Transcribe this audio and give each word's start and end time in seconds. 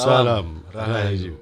Salam 0.00 0.64
Rahayu. 0.72 1.36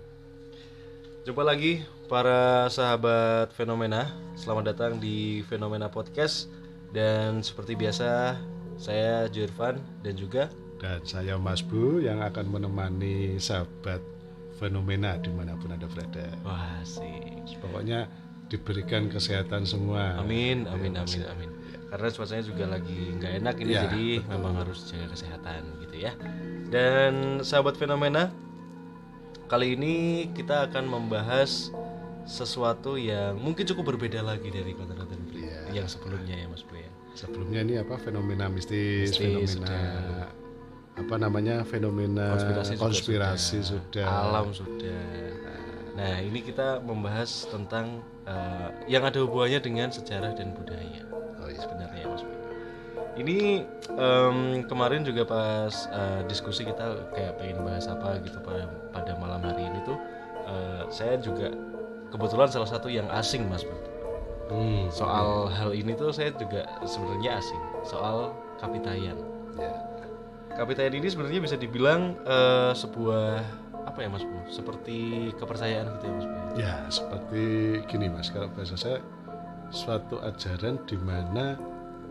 Jumpa 1.22 1.46
lagi 1.46 1.86
para 2.10 2.66
sahabat 2.66 3.54
fenomena. 3.54 4.10
Selamat 4.34 4.74
datang 4.74 4.98
di 4.98 5.46
Fenomena 5.46 5.86
Podcast 5.86 6.50
dan 6.90 7.38
seperti 7.38 7.78
biasa 7.78 8.34
saya 8.74 9.30
Irfan 9.30 9.78
dan 10.02 10.18
juga 10.18 10.50
Dan 10.82 11.06
saya 11.06 11.38
Mas 11.38 11.62
Bu 11.62 12.02
yang 12.02 12.18
akan 12.18 12.50
menemani 12.50 13.38
sahabat 13.38 14.02
fenomena 14.58 15.14
di 15.22 15.30
mana 15.30 15.54
pun 15.54 15.70
Anda 15.70 15.86
berada. 15.86 16.26
wah 16.42 16.82
sih. 16.82 17.38
Pokoknya 17.62 18.10
diberikan 18.50 19.06
kesehatan 19.06 19.70
semua. 19.70 20.18
Amin, 20.18 20.66
amin, 20.66 20.98
amin, 20.98 21.22
amin. 21.30 21.50
Karena 21.94 22.08
cuacanya 22.10 22.42
juga 22.42 22.64
lagi 22.66 23.00
nggak 23.22 23.32
enak 23.38 23.54
ini, 23.62 23.72
Ya, 23.72 23.86
jadi 23.86 24.06
memang 24.26 24.58
harus 24.60 24.82
jaga 24.90 25.14
kesehatan 25.14 25.62
gitu 25.86 26.10
ya. 26.10 26.12
Dan 26.68 27.40
sahabat 27.40 27.78
fenomena, 27.80 28.28
kali 29.48 29.74
ini 29.74 29.94
kita 30.30 30.68
akan 30.68 30.84
membahas 30.86 31.72
sesuatu 32.28 33.00
yang 33.00 33.40
mungkin 33.40 33.64
cukup 33.64 33.96
berbeda 33.96 34.20
lagi 34.20 34.52
dari 34.52 34.76
konten-konten 34.76 35.16
Iya. 35.32 35.80
yang 35.80 35.86
sebelumnya 35.88 36.36
ya 36.36 36.46
Mas 36.46 36.60
Bu 36.60 36.76
ya. 36.76 36.90
Sebelumnya 37.16 37.60
ini 37.64 37.74
apa 37.80 37.96
fenomena 37.96 38.46
mistis, 38.46 39.16
Mistis, 39.16 39.56
fenomena 39.56 40.28
apa 40.98 41.14
namanya 41.16 41.62
fenomena 41.62 42.34
Konspirasi, 42.36 42.72
konspirasi 42.76 43.58
sudah. 43.64 44.04
alam 44.06 44.50
sudah. 44.52 44.98
Nah 45.96 46.20
ini 46.20 46.44
kita 46.44 46.78
membahas 46.78 47.48
tentang 47.48 48.02
eh, 48.22 48.68
yang 48.86 49.02
ada 49.02 49.18
hubungannya 49.24 49.58
dengan 49.58 49.88
sejarah 49.88 50.36
dan 50.36 50.52
budaya. 50.54 51.02
Oh, 51.38 51.48
iya. 51.48 51.58
sebenarnya. 51.58 51.97
Ini 53.18 53.66
em, 53.98 54.38
kemarin 54.70 55.02
juga 55.02 55.26
pas 55.26 55.74
eh, 55.90 56.22
diskusi 56.30 56.62
kita 56.62 57.10
kayak 57.10 57.34
pengen 57.42 57.66
bahas 57.66 57.90
apa 57.90 58.22
gitu 58.22 58.38
pada 58.38 58.70
pada 58.94 59.12
malam 59.18 59.42
hari 59.42 59.66
ini 59.66 59.82
tuh 59.82 59.98
eh, 60.46 60.82
saya 60.88 61.18
juga 61.18 61.50
kebetulan 62.14 62.46
salah 62.46 62.70
satu 62.70 62.86
yang 62.86 63.10
asing 63.10 63.50
Mas 63.50 63.66
Bu. 63.66 63.74
Hmm, 64.48 64.88
Soal 64.88 65.50
hal 65.52 65.74
ini 65.76 65.92
tuh 65.92 66.08
saya 66.14 66.32
juga 66.32 66.64
sebenarnya 66.86 67.36
asing. 67.36 67.62
Soal 67.84 68.32
kapitayan. 68.56 69.18
ya. 69.58 69.72
Kapitayan 70.56 70.94
ini 70.96 71.10
sebenarnya 71.10 71.42
bisa 71.42 71.56
dibilang 71.58 72.14
eh, 72.22 72.72
sebuah 72.72 73.42
apa 73.82 73.98
ya 73.98 74.08
Mas 74.08 74.22
Bu? 74.22 74.38
Seperti 74.46 74.96
kepercayaan 75.36 75.90
gitu 75.98 76.04
ya 76.06 76.12
Mas 76.14 76.26
Bu. 76.26 76.36
Ya, 76.54 76.74
seperti 76.88 77.44
gini 77.90 78.06
Mas, 78.08 78.30
kalau 78.30 78.46
bahasa 78.54 78.78
saya 78.78 78.98
suatu 79.68 80.16
ajaran 80.24 80.80
di 80.88 80.96
mana 80.96 81.60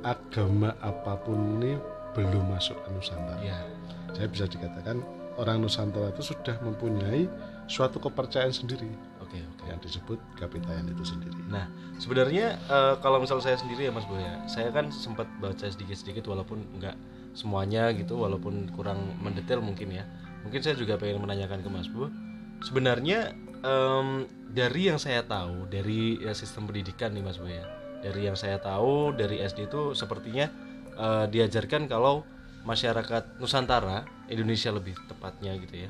agama 0.04 0.74
apa 0.82 1.18
pun 1.22 1.62
ini 1.62 1.78
belum 2.14 2.50
masuk 2.50 2.78
ke 2.86 2.90
Nusantara. 2.94 3.42
Ya. 3.42 3.58
Saya 4.14 4.28
bisa 4.30 4.46
dikatakan 4.50 5.02
orang 5.38 5.62
Nusantara 5.62 6.10
itu 6.10 6.34
sudah 6.34 6.58
mempunyai 6.66 7.30
suatu 7.70 8.02
kepercayaan 8.02 8.56
sendiri 8.56 8.90
Oke, 9.22 9.44
oke. 9.44 9.64
yang 9.68 9.80
disebut 9.84 10.16
kapitayan 10.40 10.88
itu 10.88 11.04
sendiri. 11.04 11.36
Nah, 11.52 11.68
sebenarnya 12.00 12.56
eh, 12.56 12.96
kalau 13.04 13.20
misal 13.20 13.44
saya 13.44 13.60
sendiri 13.60 13.86
ya 13.86 13.92
Mas 13.92 14.08
Boy 14.08 14.24
ya, 14.24 14.40
saya 14.48 14.72
kan 14.72 14.88
sempat 14.88 15.28
baca 15.44 15.68
sedikit-sedikit 15.68 16.32
walaupun 16.32 16.64
nggak 16.80 16.96
semuanya 17.36 17.92
gitu, 17.92 18.18
walaupun 18.24 18.72
kurang 18.72 19.20
mendetail 19.20 19.60
mungkin 19.60 19.92
ya. 19.94 20.08
Mungkin 20.48 20.64
saya 20.64 20.80
juga 20.80 20.96
pengen 20.96 21.20
menanyakan 21.20 21.60
ke 21.60 21.70
Mas 21.70 21.92
Bu, 21.92 22.08
sebenarnya 22.64 23.36
em, 23.68 24.26
dari 24.56 24.88
yang 24.88 24.96
saya 24.96 25.28
tahu 25.28 25.68
dari 25.68 26.24
ya, 26.24 26.32
sistem 26.32 26.64
pendidikan 26.72 27.12
nih 27.12 27.28
Mas 27.28 27.36
Boy 27.36 27.52
ya, 27.52 27.68
dari 28.02 28.30
yang 28.30 28.38
saya 28.38 28.62
tahu 28.62 29.14
dari 29.14 29.42
SD 29.42 29.68
itu 29.68 29.94
sepertinya 29.94 30.50
eh, 30.96 31.26
diajarkan 31.30 31.90
kalau 31.90 32.24
masyarakat 32.68 33.40
Nusantara 33.40 34.04
Indonesia 34.28 34.70
lebih 34.76 34.94
tepatnya 35.08 35.56
gitu 35.56 35.88
ya 35.88 35.90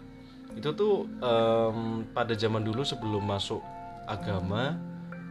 itu 0.53 0.69
tuh 0.73 1.05
em, 1.21 2.05
pada 2.13 2.33
zaman 2.33 2.61
dulu 2.65 2.81
sebelum 2.81 3.21
masuk 3.25 3.61
agama 4.09 4.77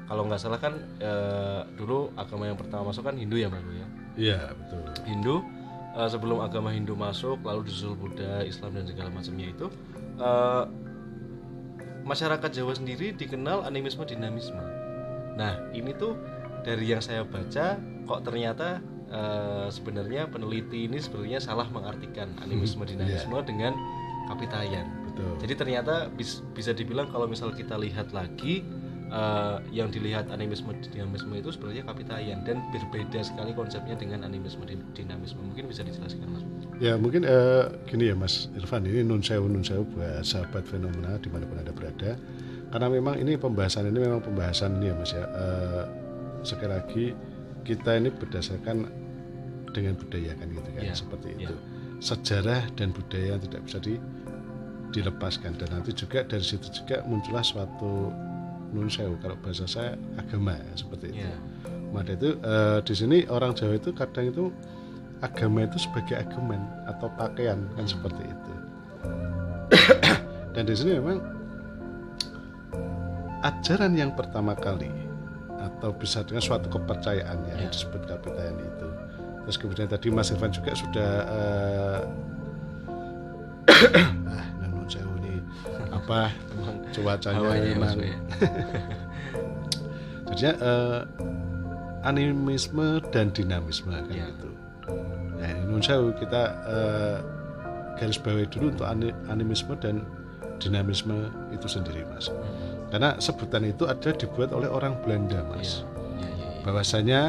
kalau 0.06 0.26
nggak 0.26 0.38
salah 0.38 0.58
kan 0.58 0.74
eh, 0.98 1.62
dulu 1.74 2.10
agama 2.14 2.46
yang 2.50 2.58
pertama 2.58 2.90
masuk 2.90 3.06
kan 3.06 3.14
Hindu 3.18 3.38
ya 3.38 3.50
Bu 3.50 3.58
ya 3.74 3.86
Iya, 4.16 4.48
betul. 4.56 4.80
Hindu 5.04 5.36
eh, 5.94 6.08
sebelum 6.08 6.42
agama 6.42 6.70
Hindu 6.74 6.94
masuk 6.98 7.42
lalu 7.46 7.66
disusul 7.70 7.94
Buddha 7.94 8.42
Islam 8.42 8.74
dan 8.74 8.84
segala 8.86 9.10
macamnya 9.10 9.46
itu 9.50 9.66
eh, 10.18 10.64
masyarakat 12.06 12.50
Jawa 12.54 12.74
sendiri 12.74 13.14
dikenal 13.14 13.66
animisme 13.66 14.06
dinamisme 14.06 14.62
nah 15.36 15.58
ini 15.74 15.90
tuh 15.94 16.16
dari 16.66 16.90
yang 16.90 16.98
saya 16.98 17.22
baca 17.22 17.78
kok 17.78 18.20
ternyata 18.26 18.82
eh, 19.06 19.70
sebenarnya 19.70 20.26
peneliti 20.26 20.90
ini 20.90 20.98
sebenarnya 20.98 21.38
salah 21.38 21.70
mengartikan 21.70 22.26
animisme 22.42 22.82
dinamisme 22.82 23.38
dengan 23.46 23.78
kapitayan 24.26 24.90
Betul. 25.06 25.38
jadi 25.46 25.54
ternyata 25.54 25.94
bis- 26.10 26.42
bisa 26.50 26.74
dibilang 26.74 27.06
kalau 27.08 27.30
misal 27.30 27.54
kita 27.54 27.78
lihat 27.78 28.10
lagi 28.10 28.66
eh, 29.06 29.56
yang 29.70 29.94
dilihat 29.94 30.26
animisme 30.34 30.74
dinamisme 30.90 31.30
itu 31.38 31.54
sebenarnya 31.54 31.86
kapitayan 31.86 32.42
dan 32.42 32.58
berbeda 32.74 33.22
sekali 33.22 33.54
konsepnya 33.54 33.94
dengan 33.94 34.26
animisme 34.26 34.66
din- 34.66 34.82
dinamisme. 34.98 35.38
Mungkin 35.38 35.70
bisa 35.70 35.86
dijelaskan 35.86 36.26
Mas. 36.26 36.42
Ya 36.82 36.98
mungkin 36.98 37.22
eh, 37.22 37.70
gini 37.86 38.10
ya 38.10 38.18
Mas 38.18 38.50
Irfan 38.58 38.82
ini 38.82 39.06
nun 39.06 39.22
sewu 39.22 39.46
nun 39.46 39.62
sewu 39.62 39.86
buat 39.94 40.26
sahabat 40.26 40.66
fenomena 40.66 41.14
di 41.22 41.30
mana 41.30 41.46
pun 41.46 41.62
anda 41.62 41.70
berada 41.70 42.18
karena 42.74 42.86
memang 42.90 43.14
ini 43.22 43.38
pembahasan 43.38 43.86
ini 43.88 43.98
memang 44.02 44.18
pembahasan 44.20 44.82
ini 44.82 44.90
ya 44.90 44.94
Mas 44.98 45.14
ya 45.14 45.24
Eh, 45.24 45.84
sekali 46.46 46.70
lagi 46.70 47.04
kita 47.66 47.98
ini 47.98 48.14
berdasarkan 48.14 48.86
dengan 49.74 49.98
budaya 49.98 50.32
kan 50.38 50.46
gitu 50.48 50.70
kan 50.72 50.82
Ya, 50.86 50.94
seperti 50.94 51.28
ya. 51.36 51.50
itu 51.50 51.54
sejarah 51.98 52.62
dan 52.78 52.94
budaya 52.94 53.34
yang 53.36 53.42
tidak 53.42 53.60
bisa 53.66 53.78
di, 53.82 53.98
dilepaskan 54.94 55.58
dan 55.58 55.68
nanti 55.74 55.90
juga 55.92 56.22
dari 56.22 56.44
situ 56.44 56.70
juga 56.70 57.02
muncullah 57.04 57.42
suatu 57.42 58.14
nun 58.70 58.86
sewu 58.86 59.18
kalau 59.20 59.34
bahasa 59.42 59.66
saya 59.66 59.92
agama 60.16 60.54
ya, 60.56 60.72
seperti 60.74 61.12
itu 61.12 61.26
Ya. 61.26 61.34
maka 61.90 62.14
itu 62.14 62.38
eh, 62.38 62.78
di 62.82 62.94
sini 62.94 63.18
orang 63.26 63.52
Jawa 63.52 63.74
itu 63.76 63.90
kadang 63.92 64.26
itu 64.30 64.44
agama 65.24 65.64
itu 65.64 65.80
sebagai 65.80 66.14
ageman 66.18 66.60
atau 66.84 67.08
pakaian 67.16 67.56
kan 67.72 67.86
seperti 67.88 68.20
itu. 68.20 68.52
Dan 70.52 70.68
di 70.68 70.74
sini 70.76 71.00
memang 71.00 71.18
ajaran 73.40 73.92
yang 73.94 74.12
pertama 74.12 74.52
kali 74.52 74.88
atau 75.66 75.90
bisa 75.92 76.22
dengan 76.22 76.42
suatu 76.42 76.70
kepercayaan 76.70 77.38
ya, 77.50 77.54
yang 77.58 77.70
disebut 77.70 78.06
kapitayan 78.06 78.56
itu. 78.56 78.88
Terus 79.46 79.56
kemudian 79.62 79.88
tadi 79.90 80.06
Mas 80.10 80.30
Irfan 80.30 80.50
juga 80.50 80.74
sudah 80.74 81.10
eh, 81.26 82.00
ah 84.30 84.46
nanun 84.62 84.86
sewu 84.86 85.14
ini 85.22 85.42
apa 85.90 86.30
cuacanya 86.94 87.50
ya, 87.54 87.74
memang. 87.74 87.96
Jadinya 90.26 90.52
eh, 90.58 91.00
animisme 92.06 93.02
dan 93.10 93.30
dinamisme 93.34 93.90
kan 93.90 94.06
Ya. 94.10 94.26
gitu. 94.30 94.50
Nah, 95.36 95.50
ini 95.52 96.12
kita 96.18 96.42
eh, 96.66 97.16
garis 97.96 98.18
bawahi 98.20 98.46
dulu 98.50 98.74
untuk 98.74 98.86
ani- 98.86 99.16
animisme 99.30 99.74
dan 99.80 100.04
dinamisme 100.58 101.28
itu 101.52 101.66
sendiri, 101.68 102.04
Mas. 102.12 102.28
Karena 102.86 103.18
sebutan 103.18 103.66
itu 103.66 103.84
ada 103.84 104.10
dibuat 104.10 104.54
oleh 104.54 104.70
orang 104.70 104.94
Belanda, 105.02 105.42
Mas. 105.50 105.82
Ya, 105.82 106.22
ya, 106.22 106.30
ya. 106.30 106.48
Bahwasanya 106.62 107.20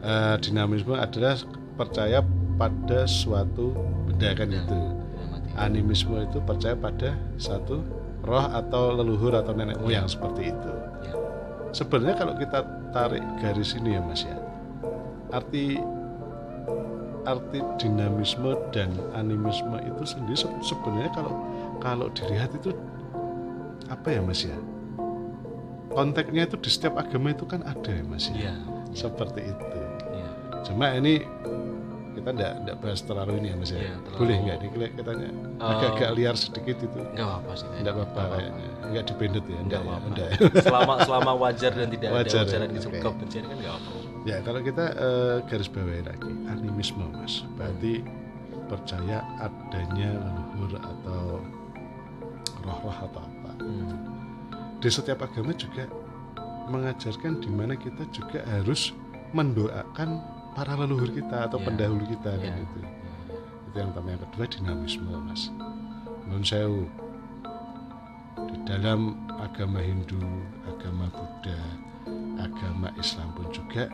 eh, 0.00 0.36
dinamisme 0.40 0.96
adalah 0.96 1.36
percaya 1.76 2.20
pada 2.56 3.04
suatu 3.04 3.72
benda 4.08 4.32
kan 4.32 4.48
itu. 4.48 4.72
Ya, 4.72 5.24
mati. 5.28 5.48
Animisme 5.56 6.16
itu 6.22 6.38
percaya 6.40 6.72
pada 6.72 7.12
satu 7.36 7.84
roh 8.22 8.46
atau 8.46 8.94
leluhur 8.94 9.34
atau 9.34 9.50
nenek 9.50 9.82
moyang 9.82 10.06
seperti 10.06 10.54
itu 10.54 10.70
Ya. 11.02 11.10
sebenarnya 11.74 12.14
kalau 12.14 12.34
kita 12.38 12.62
tarik 12.94 13.18
garis 13.42 13.74
ini 13.74 13.98
ya 13.98 14.00
mas 14.00 14.22
ya 14.22 14.38
arti 15.34 15.82
arti 17.22 17.58
dinamisme 17.78 18.54
dan 18.70 18.94
animisme 19.14 19.74
itu 19.82 20.02
sendiri 20.06 20.38
se- 20.38 20.62
sebenarnya 20.62 21.10
kalau 21.10 21.34
kalau 21.78 22.06
dilihat 22.14 22.54
itu 22.54 22.70
apa 23.86 24.06
ya 24.06 24.22
mas 24.22 24.46
ya 24.46 24.54
konteksnya 25.92 26.42
itu 26.44 26.56
di 26.56 26.70
setiap 26.70 26.94
agama 26.96 27.30
itu 27.30 27.44
kan 27.44 27.60
ada 27.62 27.88
ya 27.88 28.02
mas 28.02 28.26
ya 28.28 28.48
Ya. 28.48 28.54
seperti 28.92 29.40
itu 29.46 29.66
Ya. 30.10 30.28
cuma 30.62 30.92
ini 30.92 31.24
kita 32.12 32.28
enggak, 32.30 32.52
enggak 32.56 32.76
bahas 32.78 33.00
terlalu 33.00 33.32
ini 33.36 33.46
ya 33.48 33.56
mas 33.56 33.70
ya 33.70 33.80
terlalu- 33.98 34.18
boleh 34.18 34.36
nggak 34.38 34.56
nih 34.58 34.68
katanya 34.94 35.28
agak-agak 35.58 36.10
liar 36.12 36.36
sedikit 36.36 36.76
itu 36.78 37.00
Enggak 37.02 37.26
apa-apa 37.26 37.52
sih. 37.54 37.66
enggak 37.74 37.94
apa-apa 37.94 38.22
kayaknya 38.32 38.68
enggak 38.84 39.04
dibendut 39.06 39.44
ya 39.44 39.58
Enggak 39.58 39.80
ya? 39.80 39.84
apa-apa. 39.84 40.06
Enggak. 40.06 40.30
selama 40.60 40.92
selama 41.02 41.32
wajar 41.38 41.72
dan 41.72 41.88
tidak 41.88 42.08
Wajar, 42.10 42.38
ada 42.38 42.46
ujaran 42.46 42.68
ya, 42.68 42.80
oke. 42.82 42.98
kebencian 43.00 43.44
kan 43.44 43.56
enggak 43.56 43.74
apa-apa. 43.74 44.00
Ya 44.22 44.36
kalau 44.38 44.60
kita 44.60 44.84
eh, 44.92 45.36
garis 45.44 45.66
bawahi 45.66 46.02
lagi 46.04 46.30
animisme 46.46 47.04
mas, 47.10 47.34
berarti 47.52 47.92
percaya 48.64 49.18
adanya 49.36 50.10
leluhur 50.14 50.72
atau 50.78 51.22
roh-roh 52.62 52.96
atau 53.02 53.20
apa. 53.20 53.50
Hmm. 53.58 54.11
Di 54.82 54.90
setiap 54.90 55.22
agama 55.22 55.54
juga 55.54 55.86
mengajarkan 56.66 57.38
di 57.38 57.46
mana 57.48 57.78
kita 57.78 58.02
juga 58.10 58.42
harus 58.50 58.90
mendoakan 59.30 60.18
para 60.52 60.74
leluhur 60.74 61.08
kita 61.08 61.46
atau 61.46 61.56
Ya. 61.56 61.64
pendahulu 61.64 62.04
kita 62.04 62.34
kan 62.34 62.52
Ya. 62.52 62.60
itu. 62.60 62.80
Itu 63.70 63.76
yang 63.78 63.94
pertama 63.94 64.08
yang 64.10 64.22
kedua 64.28 64.44
dinamisme 64.44 65.06
mas. 65.22 65.48
Nun 66.26 66.42
sewu. 66.42 66.90
di 68.42 68.58
dalam 68.64 69.16
agama 69.38 69.78
Hindu, 69.80 70.18
agama 70.66 71.06
Buddha, 71.08 71.60
agama 72.36 72.88
Islam 72.96 73.28
pun 73.32 73.46
juga 73.48 73.86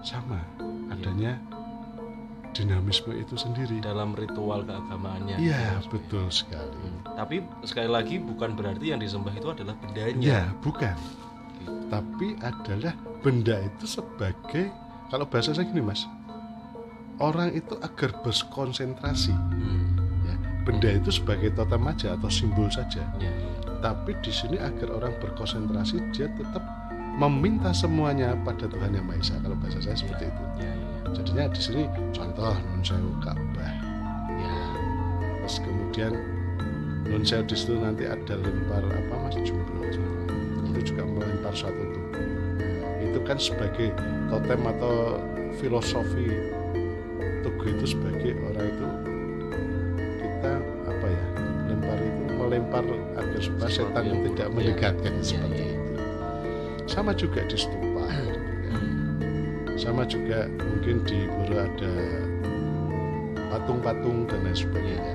sama 0.00 0.40
adanya 0.88 1.40
dinamisme 2.58 3.12
itu 3.12 3.34
sendiri. 3.34 3.78
dalam 3.78 4.12
ritual 4.12 4.62
keagamaannya 4.62 5.36
Iya, 5.36 5.78
Boy. 5.78 5.92
betul 5.92 6.26
sekali. 6.28 6.72
Hmm, 6.72 7.00
tapi 7.12 7.36
sekali 7.62 7.86
lagi 7.86 8.16
bukan 8.16 8.52
berarti 8.52 8.90
yang 8.90 8.98
disembah 8.98 9.30
itu 9.30 9.48
adalah 9.48 9.76
bendanya 9.76 10.16
Ya, 10.18 10.42
bukan. 10.58 10.96
Gitu. 11.56 11.72
Tapi 11.86 12.26
adalah 12.40 12.94
benda 13.20 13.56
itu 13.58 13.84
sebagai 13.84 14.72
kalau 15.06 15.22
bahasa 15.22 15.52
saya 15.52 15.64
gini, 15.64 15.80
Mas. 15.80 16.02
Orang 17.16 17.48
itu 17.50 17.72
agar 17.78 18.12
berkonsentrasi, 18.20 19.32
Hmm, 19.32 19.96
ya. 20.22 20.34
Benda 20.62 20.90
itu 20.90 21.08
sebagai 21.10 21.48
totem 21.50 21.86
aja 21.86 22.12
atau 22.12 22.28
simbol 22.28 22.68
saja. 22.68 23.06
ya. 23.16 23.32
Tapi 23.78 24.12
di 24.18 24.28
sini 24.28 24.56
agar 24.56 24.90
orang 24.90 25.14
berkonsentrasi, 25.16 25.96
dia 26.10 26.28
tetap 26.30 26.60
meminta 27.16 27.70
semuanya 27.70 28.36
pada 28.38 28.66
Tuhan 28.66 28.92
Yang 28.92 29.06
Maha 29.06 29.20
Esa. 29.22 29.34
Kalau 29.38 29.56
bahasa 29.56 29.80
saya 29.80 29.96
seperti 29.96 30.26
itu. 30.26 30.42
Ya, 30.58 30.68
ya, 30.68 30.85
Jadinya 31.14 31.44
di 31.52 31.60
sini 31.60 31.82
contoh 32.10 32.54
Nun 32.54 32.82
Sewu 32.82 33.12
Ka'bah. 33.22 33.72
ya. 34.34 34.54
Terus 35.42 35.56
kemudian 35.62 36.12
Nun 37.06 37.22
Sewu 37.22 37.42
di 37.46 37.54
situ 37.54 37.74
nanti 37.78 38.04
ada 38.08 38.34
lempar 38.34 38.82
apa 38.82 39.14
Mas 39.26 39.36
jumroh. 39.42 39.84
Itu 40.74 40.92
juga 40.94 41.02
melempar 41.06 41.52
suatu 41.54 41.78
tubuh. 41.78 42.24
Itu 43.00 43.18
kan 43.24 43.38
sebagai 43.38 43.94
totem 44.28 44.60
atau 44.66 45.16
filosofi 45.56 46.28
tugu 47.40 47.64
itu 47.70 47.94
sebagai 47.96 48.34
orang 48.42 48.66
itu 48.68 48.86
kita 50.20 50.52
apa 50.84 51.06
ya 51.06 51.24
lempar 51.70 51.98
itu 52.02 52.22
melempar 52.36 52.84
agar 53.16 53.40
supaya 53.40 53.70
setan 53.70 54.02
yang 54.04 54.20
tidak 54.34 54.46
buruk, 54.50 54.60
ya. 54.60 54.74
mendekatkan 54.74 55.12
Ya, 55.16 55.22
seperti 55.24 55.62
ya. 55.62 55.68
itu. 55.70 55.92
Sama 56.90 57.10
juga 57.14 57.40
di 57.46 57.56
stupa. 57.56 57.85
Sama 59.86 60.02
juga 60.02 60.50
mungkin 60.58 61.06
di 61.06 61.30
Buru 61.30 61.62
ada 61.62 61.94
patung-patung 63.54 64.26
dan 64.26 64.42
lain 64.42 64.58
sebagainya. 64.58 65.14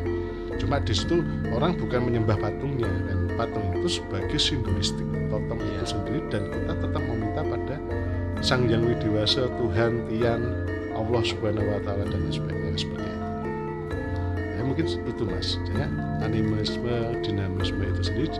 Cuma 0.55 0.79
di 0.79 0.95
situ 0.95 1.19
orang 1.51 1.75
bukan 1.75 2.07
menyembah 2.07 2.39
patungnya 2.39 2.87
dan 3.03 3.27
patung 3.35 3.67
itu 3.75 3.99
sebagai 3.99 4.39
simbolistik 4.39 5.03
totem 5.27 5.59
Iya. 5.59 5.83
itu 5.83 5.85
sendiri 5.91 6.19
dan 6.31 6.43
kita 6.47 6.73
tetap 6.79 7.03
meminta 7.03 7.41
pada 7.43 7.75
Sang 8.39 8.65
Yang 8.71 8.95
Widewasa, 8.95 9.51
Tuhan, 9.59 10.07
Tian, 10.07 10.41
Allah 10.95 11.21
Subhanahu 11.27 11.67
Wa 11.67 11.79
Taala 11.83 12.07
dan 12.07 12.19
lain 12.23 12.33
sebagainya 12.33 12.79
seperti 12.79 13.05
itu. 13.05 13.19
Ya 14.55 14.61
mungkin 14.63 14.85
itu 14.87 15.23
mas, 15.27 15.59
jadi 15.67 15.83
animisme, 16.23 16.95
dinamisme 17.25 17.83
itu 17.83 18.01
sendiri 18.07 18.37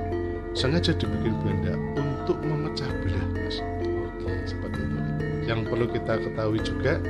sengaja 0.56 0.96
dibikin 0.96 1.36
Belanda 1.44 1.76
untuk 2.00 2.38
memecah 2.44 2.88
belah 3.04 3.26
mas 3.36 3.60
Oke. 3.60 4.32
seperti 4.48 4.80
itu. 4.80 5.01
Yang 5.42 5.60
perlu 5.68 5.86
kita 5.90 6.14
ketahui 6.22 6.60
juga 6.62 7.02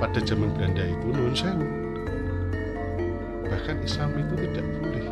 pada 0.00 0.18
zaman 0.24 0.48
Belanda 0.56 0.84
itu 0.88 1.06
nun 1.12 1.36
sewu. 1.36 1.66
Bahkan 3.44 3.76
Islam 3.84 4.10
itu 4.16 4.34
tidak 4.48 4.66
boleh. 4.80 5.06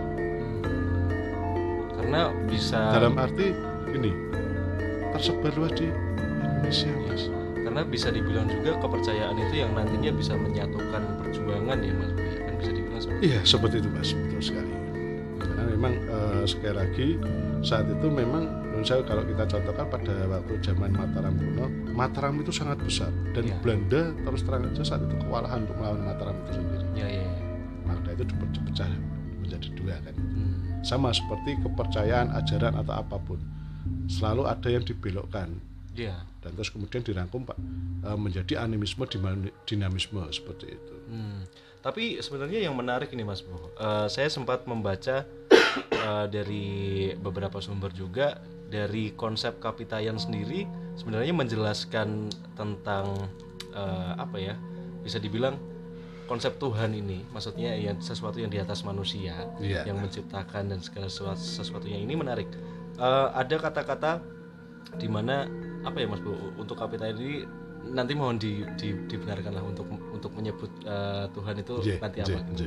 Karena 1.98 2.20
bisa 2.48 2.78
Dalam 2.96 3.14
arti 3.20 3.52
ini 3.92 4.12
tersebar 5.12 5.52
luas 5.58 5.72
di 5.76 5.88
Indonesia, 6.40 6.92
Mas. 7.08 7.22
karena 7.68 7.82
bisa 7.84 8.08
dibilang 8.08 8.48
juga 8.48 8.80
kepercayaan 8.80 9.36
itu 9.36 9.54
yang 9.60 9.72
nantinya 9.76 10.10
bisa 10.16 10.32
menyatukan 10.32 11.02
perjuangan 11.20 11.78
ya 11.84 11.92
Mas. 11.92 12.12
Kan 12.16 12.54
bisa 12.56 12.70
dibilang 12.72 13.00
seperti 13.04 13.20
Iya, 13.28 13.40
seperti 13.44 13.76
itu, 13.84 13.88
Mas. 13.92 14.10
Betul 14.16 14.40
sekali. 14.40 14.72
Karena 15.38 15.62
memang 15.68 15.92
eh, 16.00 16.42
sekali 16.48 16.74
lagi 16.74 17.08
saat 17.60 17.86
itu 17.90 18.08
memang 18.08 18.48
sewu 18.82 19.02
kalau 19.02 19.22
kita 19.22 19.44
contohkan 19.44 19.86
pada 19.88 20.14
waktu 20.26 20.52
zaman 20.60 20.90
Mataram 20.90 21.34
kuno, 21.34 21.66
Mataram 21.92 22.34
itu 22.38 22.50
sangat 22.50 22.78
besar 22.78 23.10
dan 23.32 23.44
Iya. 23.44 23.56
Belanda 23.60 24.02
terus 24.14 24.40
terang 24.42 24.62
aja 24.64 24.82
saat 24.82 25.02
itu 25.02 25.14
kewalahan 25.18 25.64
untuk 25.64 25.76
melawan 25.76 26.02
Mataram 26.02 26.34
itu 26.42 26.50
sendiri. 26.56 26.84
ya 26.94 27.06
ya. 27.06 27.22
ya. 27.22 27.32
Maka 27.84 28.08
itu 28.12 28.24
dipecah 28.24 28.88
menjadi 29.38 29.68
dua 29.74 29.96
kan. 30.00 30.14
Hmm, 30.14 30.56
sama 30.82 31.08
seperti 31.10 31.56
kepercayaan, 31.58 32.28
ajaran 32.34 32.74
atau 32.76 32.94
apa 32.94 33.16
pun 33.16 33.40
selalu 34.06 34.44
ada 34.44 34.68
yang 34.68 34.84
dibelokkan 34.84 35.48
Iya. 35.92 36.14
dan 36.40 36.50
terus 36.52 36.68
kemudian 36.68 37.00
dirangkum 37.00 37.42
pak 37.42 37.56
eh, 38.04 38.14
menjadi 38.14 38.60
animisme 38.60 39.02
dinamisme 39.64 40.22
seperti 40.30 40.72
itu. 40.72 40.94
Hmm. 41.08 41.42
Tapi 41.78 42.18
sebenarnya 42.18 42.66
yang 42.66 42.74
menarik 42.74 43.08
ini 43.10 43.22
Mas 43.22 43.40
Bu, 43.40 43.54
eh, 43.54 44.06
saya 44.06 44.28
sempat 44.28 44.62
membaca 44.64 45.24
eh, 45.88 46.26
dari 46.28 46.66
beberapa 47.14 47.58
sumber 47.58 47.90
juga 47.90 48.38
dari 48.68 49.10
konsep 49.12 49.56
kapitayan 49.58 50.16
sendiri 50.16 50.68
sebenarnya 50.94 51.32
menjelaskan 51.32 52.28
tentang 52.52 53.16
eh, 53.70 54.12
apa 54.14 54.36
ya 54.36 54.54
bisa 55.00 55.16
dibilang 55.16 55.56
konsep 56.24 56.60
Tuhan 56.60 56.92
ini, 56.92 57.24
maksudnya 57.32 57.72
yang 57.72 57.96
sesuatu 57.98 58.36
yang 58.36 58.52
di 58.52 58.60
atas 58.60 58.84
manusia 58.84 59.48
Iya. 59.56 59.88
yang 59.88 59.96
menciptakan 59.96 60.68
dan 60.68 60.78
segala 60.78 61.08
sesuatu 61.08 61.40
sesuatunya 61.40 61.96
ini 61.96 62.12
menarik. 62.12 62.44
Eh, 62.94 63.28
ada 63.32 63.56
kata-kata 63.58 64.20
di 64.96 65.08
mana 65.08 65.48
apa 65.80 65.96
ya 65.96 66.06
Mas 66.06 66.20
Bu 66.20 66.36
untuk 66.54 66.76
kapitayan 66.76 67.16
ini 67.16 67.48
nanti 67.88 68.12
mohon 68.12 68.36
di, 68.36 68.60
di- 68.76 69.00
dibenarkanlah 69.06 69.64
untuk 69.64 69.88
untuk 70.12 70.28
menyebut 70.36 70.68
eh, 70.84 71.24
Tuhan 71.32 71.54
itu 71.56 71.74
J, 71.80 71.88
nanti 71.96 72.18
J, 72.20 72.36
apa. 72.36 72.40
J. 72.52 72.62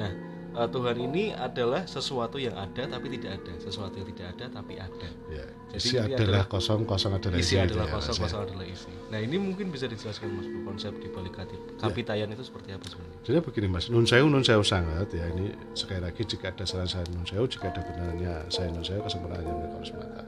Nah, 0.00 0.10
eh, 0.52 0.68
Tuhan 0.68 0.96
ini 1.00 1.24
adalah 1.30 1.82
sesuatu 1.84 2.36
yang 2.36 2.52
ada 2.54 2.84
tapi 2.86 3.06
tidak 3.12 3.40
ada, 3.40 3.52
sesuatu 3.58 3.94
yang 3.96 4.08
tidak 4.12 4.26
ada 4.36 4.44
tapi 4.52 4.74
ada. 4.76 5.08
Ya. 5.28 5.46
Jadi 5.72 5.80
Isi 5.80 5.96
adalah 5.96 6.44
adalah- 6.44 6.46
kosong, 6.46 6.84
kosong 6.84 7.12
adalah 7.16 7.36
Isi 7.40 7.56
isi. 7.56 7.56
adalah 7.56 7.86
ya, 7.88 7.94
kosong, 7.96 8.14
ya. 8.14 8.22
kosong 8.28 8.40
adalah 8.44 8.66
isi. 8.68 8.92
Nah, 9.08 9.18
ini 9.18 9.36
mungkin 9.36 9.72
bisa 9.72 9.88
dijelaskan 9.88 10.28
Mas 10.28 10.44
Bu 10.44 10.58
konsep 10.62 10.92
di 11.00 11.08
balik 11.08 11.32
kati- 11.32 11.80
kapitayan 11.80 12.28
itu 12.28 12.44
seperti 12.44 12.76
apa 12.76 12.84
sebenarnya? 12.84 13.18
Jadi 13.24 13.36
begini 13.40 13.66
mas, 13.68 13.88
nun 13.88 14.04
sewu 14.04 14.28
nun 14.28 14.44
sewu 14.44 14.60
sangat 14.60 15.08
ya 15.10 15.24
ini 15.32 15.48
sekali 15.72 16.00
lagi 16.00 16.20
jika 16.22 16.52
ada 16.52 16.64
salah 16.64 16.84
saya 16.84 17.08
nun 17.08 17.24
sewu, 17.24 17.48
jika 17.48 17.72
ada 17.72 17.80
benarnya 17.80 18.44
saya 18.48 18.68
nun 18.68 18.84
kesempurnaan 18.84 19.40
yang 19.40 19.56
mereka 19.56 19.76
semata. 19.84 20.22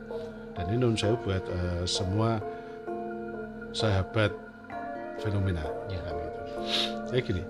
Dan 0.56 0.64
ini 0.72 0.76
nun 0.80 0.96
sewu 0.96 1.16
buat 1.20 1.44
eh, 1.44 1.84
semua 1.84 2.40
sahabat 3.74 4.32
fenomena 5.20 5.64
Ya. 5.90 6.00
kan 6.00 6.14
gitu. 6.16 6.40
Jadi 7.10 7.20
gini, 7.22 7.42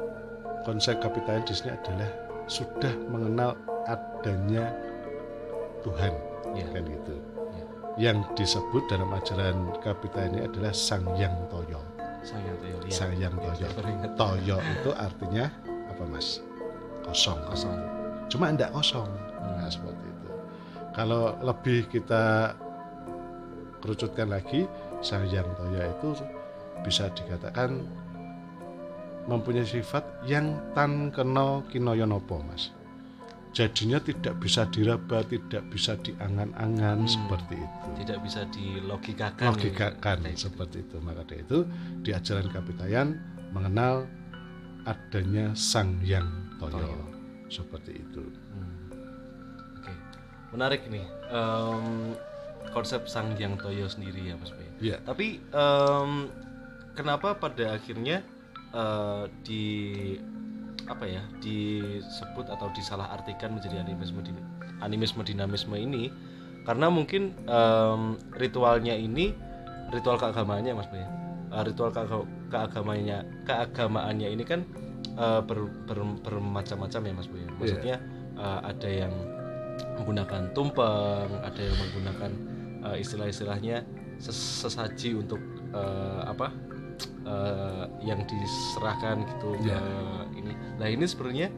konsep 0.64 0.98
kapitalis 0.98 1.44
di 1.46 1.54
sini 1.54 1.70
adalah 1.72 2.10
sudah 2.46 2.92
mengenal 3.08 3.56
adanya 3.84 4.72
Tuhan 5.82 6.12
Ya. 6.54 6.66
kan 6.70 6.82
gitu. 6.86 7.14
Ya. 7.50 7.64
Yang 8.10 8.18
disebut 8.38 8.86
dalam 8.86 9.10
ajaran 9.10 9.74
kapitalis 9.82 10.30
ini 10.32 10.40
adalah 10.46 10.72
Sang 10.72 11.04
Yang 11.18 11.34
Toyo. 11.50 11.80
Sang 12.22 12.40
Yang 12.40 12.56
Toyo. 12.62 12.76
Ya. 12.80 12.92
Sang 12.94 13.12
Yang 13.14 13.34
Ya, 13.36 13.68
Toyo. 13.74 13.90
ingat. 13.90 14.10
Toyo 14.14 14.56
itu 14.60 14.90
artinya 14.94 15.44
apa 15.90 16.02
mas? 16.06 16.40
Kosong. 17.02 17.38
Kosong. 17.50 17.76
Cuma 18.30 18.48
tidak 18.50 18.72
kosong. 18.72 19.10
Nah 19.44 19.68
seperti 19.68 20.04
itu. 20.08 20.28
Kalau 20.94 21.34
lebih 21.42 21.90
kita 21.90 22.54
kerucutkan 23.82 24.32
lagi, 24.32 24.64
Sang 25.04 25.28
Yang 25.28 25.52
Toyo 25.58 25.80
itu 25.84 26.08
bisa 26.80 27.08
dikatakan 27.12 27.84
mempunyai 29.24 29.64
sifat 29.64 30.02
yang 30.24 30.46
tan 30.72 31.08
kena 31.08 31.64
kinoyonopo 31.66 32.42
mas. 32.42 32.70
Jadinya 33.50 33.96
tidak 33.98 34.34
bisa 34.36 34.66
diraba, 34.66 35.22
tidak 35.22 35.62
bisa 35.68 35.94
diangan-angan 35.96 36.98
Hmm. 36.98 37.06
seperti 37.06 37.54
itu 37.56 37.88
Tidak 37.96 38.18
bisa 38.20 38.42
dilogikakan. 38.50 39.46
logikakan 39.48 40.16
ya. 40.24 40.34
seperti 40.34 40.82
itu 40.82 40.96
maka 40.98 41.22
dari 41.22 41.40
itu 41.40 41.62
di 42.00 42.10
ajaran 42.10 42.50
kapitayan 42.50 43.14
mengenal 43.50 44.10
adanya 44.82 45.54
sang 45.54 46.02
yang 46.02 46.26
toyo, 46.58 46.82
Toyo. 46.82 46.98
seperti 47.46 47.92
itu 47.96 48.26
Hmm. 48.50 48.90
Oke, 49.78 49.92
menarik 50.50 50.84
nih 50.86 51.06
Em, 51.30 52.18
konsep 52.70 53.06
sang 53.06 53.32
yang 53.34 53.54
toyo 53.54 53.86
sendiri 53.86 54.28
ya 54.28 54.34
Mas 54.34 54.50
Bay. 54.50 54.66
ya 54.82 54.98
Tapi 55.00 55.38
em, 55.40 56.10
kenapa 56.92 57.32
pada 57.34 57.70
akhirnya 57.72 58.26
eh, 58.74 59.24
di 59.40 59.64
apa 60.84 61.08
ya 61.08 61.22
disebut 61.40 62.50
atau 62.50 62.68
disalahartikan 62.74 63.56
menjadi 63.56 63.80
animisme 63.80 64.20
animisme 64.82 65.24
dinamisme 65.24 65.78
ini? 65.78 66.12
Karena 66.64 66.88
mungkin 66.88 67.32
em, 67.44 68.02
ritualnya 68.34 68.92
ini 68.92 69.32
ritual 69.92 70.16
keagamaannya 70.16 70.72
Mas 70.72 70.88
Bay. 70.88 71.04
Eh, 71.54 71.62
ritual 71.62 71.92
keaga- 71.92 72.26
keagamaannya 72.50 73.44
keagamaannya 73.44 74.28
ini 74.28 74.44
kan 74.44 74.64
eh, 75.14 75.40
ber- 75.40 75.72
ber- 75.86 76.18
bermacam-macam 76.20 77.00
ya 77.00 77.12
Mas 77.14 77.28
Bay. 77.28 77.44
Maksudnya 77.60 77.96
eh, 78.36 78.60
ada 78.64 78.88
yang 78.90 79.12
menggunakan 80.00 80.50
tumpeng, 80.52 81.30
ada 81.40 81.60
yang 81.60 81.76
menggunakan 81.78 82.30
eh, 82.92 82.96
istilah-istilahnya 83.00 83.76
ses- 84.18 84.64
sesaji 84.64 85.16
untuk 85.16 85.40
eh, 85.72 86.20
apa 86.24 86.48
eh, 87.24 87.84
yang 88.02 88.20
diserahkan 88.22 89.24
gitu 89.24 89.56
Ya. 89.60 89.76
ke 89.76 89.86
ini. 90.36 90.52
Nah 90.76 90.86
ini 90.86 91.04
sebenarnya 91.04 91.48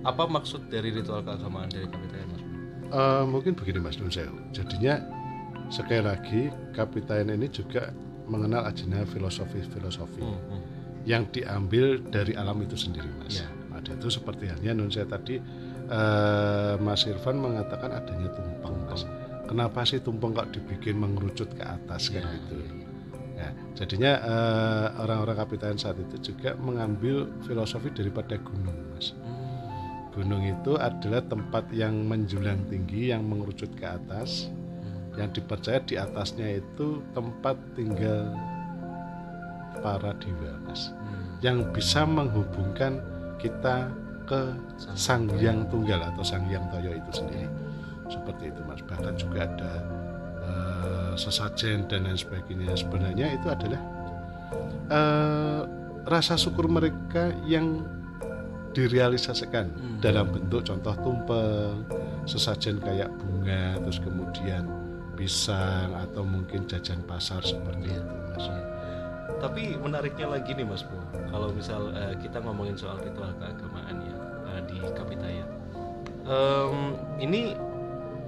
apa 0.00 0.24
maksud 0.24 0.66
dari 0.66 0.90
ritual 0.90 1.20
keagamaan 1.20 1.68
dari 1.68 1.84
kapitayan 1.84 2.28
Mas? 2.28 2.42
eh, 2.88 3.24
mungkin 3.24 3.52
begini 3.52 3.78
Mas 3.78 3.96
Nun 3.96 4.08
Sewu. 4.08 4.34
Jadinya 4.50 4.98
sekali 5.68 6.00
lagi 6.00 6.42
Kapitayan 6.70 7.30
ini 7.30 7.46
juga 7.46 7.90
mengenal 8.24 8.64
ajaran 8.64 9.02
filosofi-filosofi 9.04 10.18
Hmm, 10.18 10.38
hmm. 10.48 10.62
yang 11.02 11.26
diambil 11.28 11.98
dari 12.04 12.32
alam 12.32 12.58
itu 12.58 12.74
sendiri 12.74 13.06
Mas. 13.16 13.38
Ya. 13.38 13.48
Ada 13.70 13.94
itu 13.94 14.08
seperti 14.08 14.46
halnya 14.46 14.72
Nun 14.72 14.88
Sewu 14.88 15.06
tadi 15.06 15.38
eh, 15.86 16.74
Mas 16.76 17.04
Irfan 17.04 17.36
mengatakan 17.36 17.90
adanya 17.92 18.30
tumpeng 18.30 18.76
Mas. 18.84 19.02
Kenapa 19.44 19.82
sih 19.82 19.98
tumpeng 19.98 20.30
kok 20.30 20.50
dibikin 20.50 20.94
mengerucut 20.94 21.50
ke 21.50 21.60
atas 21.60 22.06
kan 22.08 22.22
Ya, 22.22 22.30
gitu? 22.38 22.54
Ya, 23.40 23.48
ya. 23.48 23.50
Ya, 23.50 23.50
jadinya 23.80 24.12
eh, 24.20 24.86
orang-orang 25.00 25.36
Kapitayan 25.40 25.78
saat 25.80 25.96
itu 25.96 26.32
juga 26.32 26.52
mengambil 26.60 27.32
filosofi 27.48 27.88
daripada 27.88 28.36
gunung 28.36 28.76
Mas. 28.92 29.16
Hmm, 29.16 30.12
Gunung 30.12 30.44
itu 30.44 30.76
adalah 30.76 31.24
tempat 31.24 31.64
yang 31.72 32.04
menjulang 32.04 32.60
tinggi 32.68 33.08
yang 33.08 33.24
mengerucut 33.24 33.72
ke 33.72 33.86
atas 33.88 34.52
hmm. 34.52 35.16
yang 35.16 35.28
dipercaya 35.32 35.80
di 35.88 35.96
atasnya 35.96 36.60
itu 36.60 37.00
tempat 37.16 37.56
tinggal 37.72 38.36
para 39.80 40.12
dewa 40.20 40.52
mas 40.68 40.92
Hmm. 40.92 41.40
yang 41.40 41.58
bisa 41.72 42.04
menghubungkan 42.04 43.00
kita 43.40 43.88
ke 44.28 44.52
sang 44.94 45.26
yang 45.40 45.64
tunggal 45.72 45.98
atau 46.04 46.20
sang 46.20 46.44
yang 46.52 46.62
toyo 46.68 46.92
itu 46.92 47.10
sendiri 47.24 47.48
seperti 48.12 48.52
itu 48.52 48.60
mas 48.68 48.84
bahkan 48.84 49.16
juga 49.16 49.48
ada 49.48 49.72
eh, 50.80 51.14
sesajen 51.14 51.84
dan 51.86 52.08
lain 52.08 52.16
sebagainya. 52.16 52.72
Sebenarnya 52.74 53.36
itu 53.36 53.46
adalah 53.46 53.80
eh, 54.90 55.60
rasa 56.08 56.34
syukur 56.34 56.66
mereka 56.66 57.30
yang 57.44 57.84
direalisasikan 58.70 59.66
Hmm. 59.66 59.98
dalam 59.98 60.30
bentuk 60.30 60.62
contoh 60.62 60.94
tumpeng 61.02 61.82
sesajen 62.22 62.78
kayak 62.78 63.10
bunga 63.18 63.74
terus 63.82 63.98
kemudian 63.98 64.62
pisang 65.18 65.90
atau 65.92 66.22
mungkin 66.22 66.64
jajan 66.64 67.02
pasar 67.04 67.42
seperti 67.42 67.90
itu 67.90 68.14
mas. 68.30 68.46
Tapi 69.40 69.72
menariknya 69.74 70.28
lagi 70.28 70.52
nih 70.52 70.68
Mas 70.68 70.84
Bu, 70.84 70.96
kalau 71.32 71.48
misal 71.50 71.90
eh, 71.96 72.14
kita 72.20 72.38
ngomongin 72.40 72.76
soal 72.76 73.00
ritual 73.00 73.32
keagamaan 73.40 73.96
ya 74.04 74.16
eh, 74.48 74.60
di 74.68 74.76
Kapitaya, 74.94 75.44
Em, 76.20 76.94
ini 77.18 77.56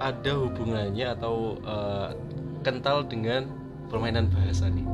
ada 0.01 0.33
hubungannya 0.35 1.13
atau 1.13 1.55
eh, 1.61 2.09
kental 2.63 3.03
dengan 3.05 3.45
permainan 3.91 4.31
bahasa 4.31 4.71
nih. 4.71 4.87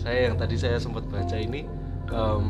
Saya 0.00 0.32
yang 0.32 0.36
tadi 0.40 0.56
saya 0.56 0.80
sempat 0.80 1.04
baca 1.10 1.36
ini 1.36 1.66
em, 2.08 2.46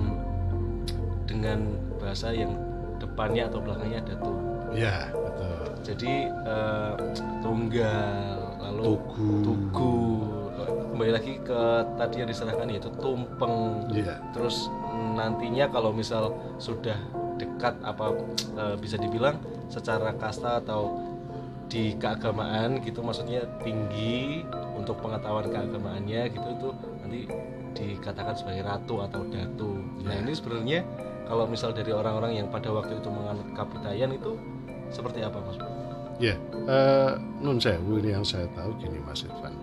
dengan 1.26 1.74
bahasa 1.98 2.30
yang 2.30 2.54
depannya 3.00 3.48
atau 3.48 3.58
belakangnya 3.58 3.98
ada 4.04 4.14
tuh. 4.20 4.36
ya 4.70 5.10
betul. 5.10 5.66
Jadi 5.82 6.14
eh, 6.30 6.94
tunggal, 7.42 8.38
lalu 8.60 8.82
tugu. 8.94 9.30
tugu. 9.42 9.98
Kembali 10.94 11.12
lagi 11.16 11.40
ke 11.40 11.62
tadi 11.96 12.20
yang 12.20 12.28
diserahkan 12.28 12.68
yaitu 12.68 12.92
tumpeng. 13.00 13.88
Ya 13.90 14.20
terus 14.36 14.68
nantinya 15.16 15.66
kalau 15.72 15.90
misal 15.90 16.36
sudah 16.60 16.94
dekat 17.40 17.72
apa 17.82 18.14
eh, 18.60 18.76
bisa 18.78 19.00
dibilang 19.00 19.40
secara 19.72 20.12
kasta 20.20 20.60
atau 20.60 21.09
di 21.70 21.94
keagamaan 21.96 22.82
gitu 22.82 22.98
maksudnya 23.00 23.46
tinggi 23.62 24.42
untuk 24.74 24.98
pengetahuan 24.98 25.46
keagamaannya 25.46 26.34
gitu 26.34 26.48
itu 26.50 26.68
nanti 27.00 27.20
dikatakan 27.70 28.34
sebagai 28.34 28.66
ratu 28.66 29.06
atau 29.06 29.22
datu 29.30 29.78
nah 30.02 30.18
Ya. 30.18 30.26
ini 30.26 30.32
sebenarnya 30.34 30.82
kalau 31.30 31.46
misal 31.46 31.70
dari 31.70 31.94
orang-orang 31.94 32.42
yang 32.42 32.50
pada 32.50 32.74
waktu 32.74 32.98
itu 32.98 33.06
menganut 33.06 33.46
kapitayan 33.54 34.10
itu 34.10 34.34
seperti 34.90 35.22
apa 35.22 35.38
mas 35.38 35.56
Ya, 36.20 36.36
eh, 36.68 37.10
nun 37.40 37.56
sewu 37.56 37.96
ini 37.96 38.12
yang 38.12 38.28
saya 38.28 38.44
tahu 38.52 38.76
gini 38.76 39.00
Mas 39.00 39.24
Irfan. 39.24 39.56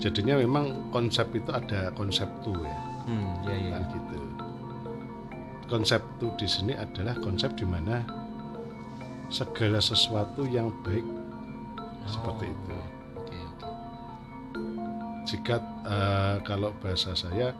Jadinya 0.00 0.40
memang 0.40 0.88
konsep 0.88 1.28
itu 1.36 1.52
ada 1.52 1.92
konsep 1.92 2.24
tu 2.40 2.56
ya, 2.64 2.76
hmm 3.04 3.44
ya 3.44 3.52
ya 3.52 3.68
kan 3.76 3.82
gitu. 3.92 4.16
Konsep 5.68 6.00
tu 6.16 6.32
di 6.40 6.48
sini 6.48 6.72
adalah 6.72 7.12
konsep 7.20 7.52
di 7.60 7.68
mana 7.68 8.00
segala 9.28 9.82
sesuatu 9.82 10.46
yang 10.46 10.70
baik. 10.86 11.04
Seperti 12.06 12.46
itu. 12.50 12.74
oke 13.18 13.36
oke. 13.42 13.68
Jika 15.26 15.56
eh, 15.86 16.36
kalau 16.46 16.70
bahasa 16.78 17.12
saya 17.18 17.50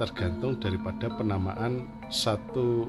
tergantung 0.00 0.56
daripada 0.56 1.12
penamaan 1.12 1.84
satu 2.08 2.88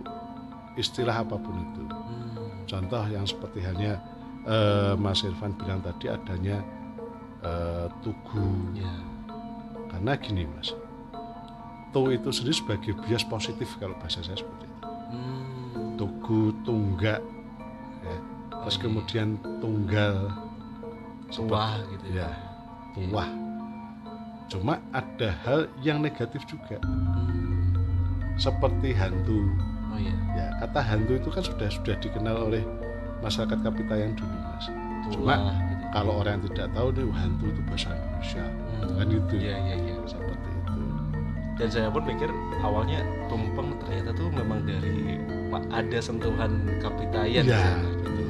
istilah 0.79 1.27
apa 1.27 1.35
pun 1.35 1.55
itu. 1.59 1.83
Hmm, 1.83 2.63
Contoh 2.63 3.03
yang 3.11 3.27
seperti 3.27 3.59
halnya 3.59 3.99
eh, 4.47 4.95
Mas 4.95 5.27
Irfan 5.27 5.51
bilang 5.59 5.83
tadi 5.83 6.07
adanya 6.07 6.63
eh, 7.43 7.87
tugu. 7.99 8.71
Ya. 8.71 8.95
Karena 9.91 10.15
gini 10.15 10.47
Mas 10.47 10.71
tu 11.91 12.07
itu 12.07 12.31
sendiri 12.31 12.55
sebagai 12.55 12.93
bias 13.03 13.27
positif 13.27 13.67
kalau 13.75 13.91
bahasa 13.99 14.23
saya 14.23 14.39
seperti 14.39 14.63
itu. 14.63 14.79
Hmm, 15.11 15.99
tugu 15.99 16.55
tunggak 16.63 17.19
ya. 18.05 18.17
terus 18.61 18.77
kemudian 18.77 19.39
tunggal 19.63 20.29
tuah 21.31 21.79
gitu 21.87 22.07
ya. 22.19 22.29
Tuah 22.91 23.29
cuma 24.51 24.83
ada 24.91 25.31
hal 25.47 25.71
yang 25.79 26.03
negatif 26.03 26.43
juga. 26.43 26.75
Hmm, 26.83 27.71
seperti 28.35 28.91
hantu. 28.91 29.47
Oh 29.87 29.95
iya. 29.95 30.11
Ya 30.35 30.45
kata 30.59 30.83
hantu 30.83 31.15
itu 31.15 31.29
kan 31.31 31.39
sudah 31.39 31.71
sudah 31.71 31.95
dikenal 32.03 32.51
oleh 32.51 32.63
masyarakat 33.23 33.63
Kapitayan 33.63 34.11
dulu 34.19 34.35
Mas. 34.43 34.67
Cuma 35.07 35.39
tuah 35.39 35.55
gitu. 35.55 35.85
kalau 35.95 36.13
orang 36.19 36.43
yang 36.43 36.43
tidak 36.51 36.67
tahu 36.75 36.87
nih 36.91 37.07
hantu 37.15 37.45
itu 37.47 37.61
bahasa 37.63 37.89
Indonesia. 37.95 38.43
Hmm, 38.43 38.91
kan 38.99 39.07
itu 39.07 39.35
iya 39.39 39.55
iya 39.55 39.75
iya. 39.79 39.93
Seperti 40.03 40.49
itu. 40.51 40.75
Dan 41.55 41.67
saya 41.71 41.87
pun 41.87 42.03
mikir 42.03 42.29
awalnya 42.59 42.99
tumpeng 43.31 43.71
ternyata 43.79 44.11
tuh 44.19 44.27
memang 44.35 44.67
dari 44.67 45.15
Pak 45.51 45.63
ada 45.69 45.99
sentuhan 45.99 46.51
kapitayan 46.79 47.43
ya 47.43 47.59
sana. 47.59 47.83
betul 47.99 48.27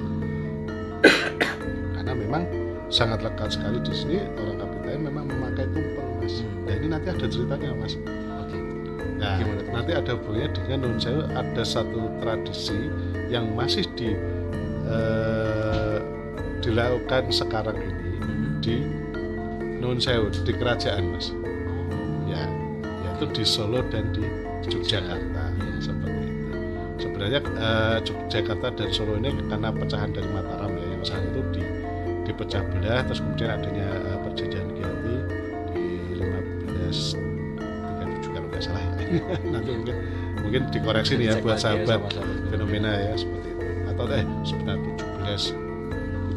karena 1.93 2.13
memang 2.17 2.43
sangat 2.87 3.21
lekat 3.21 3.49
sekali 3.51 3.77
di 3.79 3.93
sini 3.93 4.17
orang 4.35 4.57
Kapitayan 4.57 5.01
memang 5.03 5.25
memakai 5.25 5.65
tumpeng 5.69 6.09
mas 6.17 6.35
Hmm. 6.41 6.65
dan 6.65 6.75
ini 6.75 6.87
nanti 6.89 7.07
ada 7.07 7.25
ceritanya 7.25 7.69
mas 7.73 7.93
oke 7.95 8.57
nah 9.15 9.37
Gimana 9.37 9.59
tuh? 9.59 9.71
nanti 9.71 9.91
ada 9.93 10.11
hubungannya 10.13 10.49
dengan 10.51 10.77
Nun 10.81 10.95
Sewu 10.97 11.21
ada 11.29 11.63
satu 11.63 11.99
tradisi 12.17 12.79
yang 13.29 13.53
masih 13.53 13.85
di 13.93 14.09
eh, 14.87 15.97
dilakukan 16.59 17.29
sekarang 17.29 17.77
ini 17.77 17.93
Hmm. 18.17 18.57
di 18.59 18.75
Nun 19.77 19.97
Sewu 19.97 20.29
di 20.33 20.51
kerajaan 20.51 21.05
mas 21.07 21.29
ya 22.25 22.43
yaitu 22.83 23.25
di 23.31 23.43
Solo 23.43 23.81
dan 23.87 24.09
di 24.09 24.25
Yogyakarta 24.67 25.43
Ya. 25.51 25.69
seperti 25.79 26.20
sebenarnya 27.21 27.45
eh, 27.61 28.01
Yogyakarta 28.01 28.73
dan 28.73 28.89
Solo 28.89 29.13
ini 29.13 29.29
karena 29.45 29.69
pecahan 29.69 30.09
dari 30.09 30.25
Mataram 30.33 30.73
ya 30.73 30.89
yang 30.89 31.05
saat 31.05 31.21
itu 31.21 31.37
di 31.53 31.61
dipecah 32.25 32.65
belah 32.73 33.05
terus 33.05 33.21
kemudian 33.21 33.61
adanya 33.61 33.93
eh, 33.93 34.17
perjanjian 34.25 34.65
Giyanti 34.73 35.21
di 35.69 36.17
1537 36.17 38.33
kalau 38.33 38.49
nggak 38.49 38.65
salah 38.65 38.81
ya. 38.81 38.89
nanti 39.53 39.69
mungkin 39.69 40.01
mungkin 40.41 40.65
dikoreksi 40.73 41.21
nih 41.21 41.29
ya 41.29 41.37
buat 41.45 41.61
lagi 41.61 41.85
sahabat 41.85 42.09
fenomena 42.49 42.89
ya 42.89 43.13
seperti 43.13 43.53
itu. 43.53 43.69
Atau 43.85 44.09
eh 44.09 44.25
sebentar 44.41 44.81
17 44.81 45.53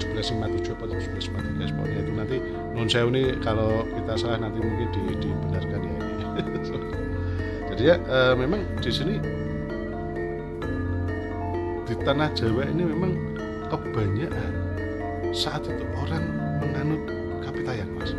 1757 0.04 0.68
atau 0.68 0.84
1753 1.64 1.80
pokoknya 1.80 2.00
itu 2.04 2.12
nanti 2.12 2.36
non 2.76 2.92
sewu 2.92 3.08
ini 3.08 3.40
kalau 3.40 3.88
kita 3.88 4.20
salah 4.20 4.36
nanti 4.36 4.60
mungkin 4.60 4.92
di, 4.92 5.16
dibenarkan 5.16 5.80
ya 5.80 5.96
ini. 5.96 6.12
Jadi 7.72 7.88
ya 7.88 7.96
eh, 7.96 8.36
memang 8.36 8.60
di 8.84 8.92
sini 8.92 9.43
di 11.84 11.94
tanah 12.00 12.32
Jawa 12.32 12.64
ini 12.64 12.82
memang 12.88 13.12
kebanyakan 13.68 14.52
saat 15.36 15.68
itu 15.68 15.84
orang 16.00 16.24
menganut 16.64 17.02
kapitayan 17.44 17.88
mas. 17.92 18.16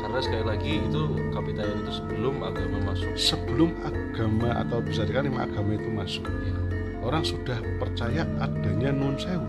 Karena 0.00 0.18
sekali 0.22 0.44
lagi 0.46 0.72
itu 0.86 1.02
kapitayan 1.34 1.82
itu 1.82 1.92
sebelum 1.98 2.34
agama 2.46 2.78
masuk. 2.94 3.10
Sebelum 3.18 3.70
agama 3.82 4.54
atau 4.62 4.78
bisa 4.78 5.02
dikatakan 5.02 5.34
lima 5.34 5.40
agama 5.50 5.70
itu 5.74 5.90
masuk. 5.90 6.24
Ya. 6.26 6.54
orang 7.00 7.24
sudah 7.24 7.58
percaya 7.80 8.22
adanya 8.38 8.92
nun 8.94 9.16
sewu. 9.18 9.48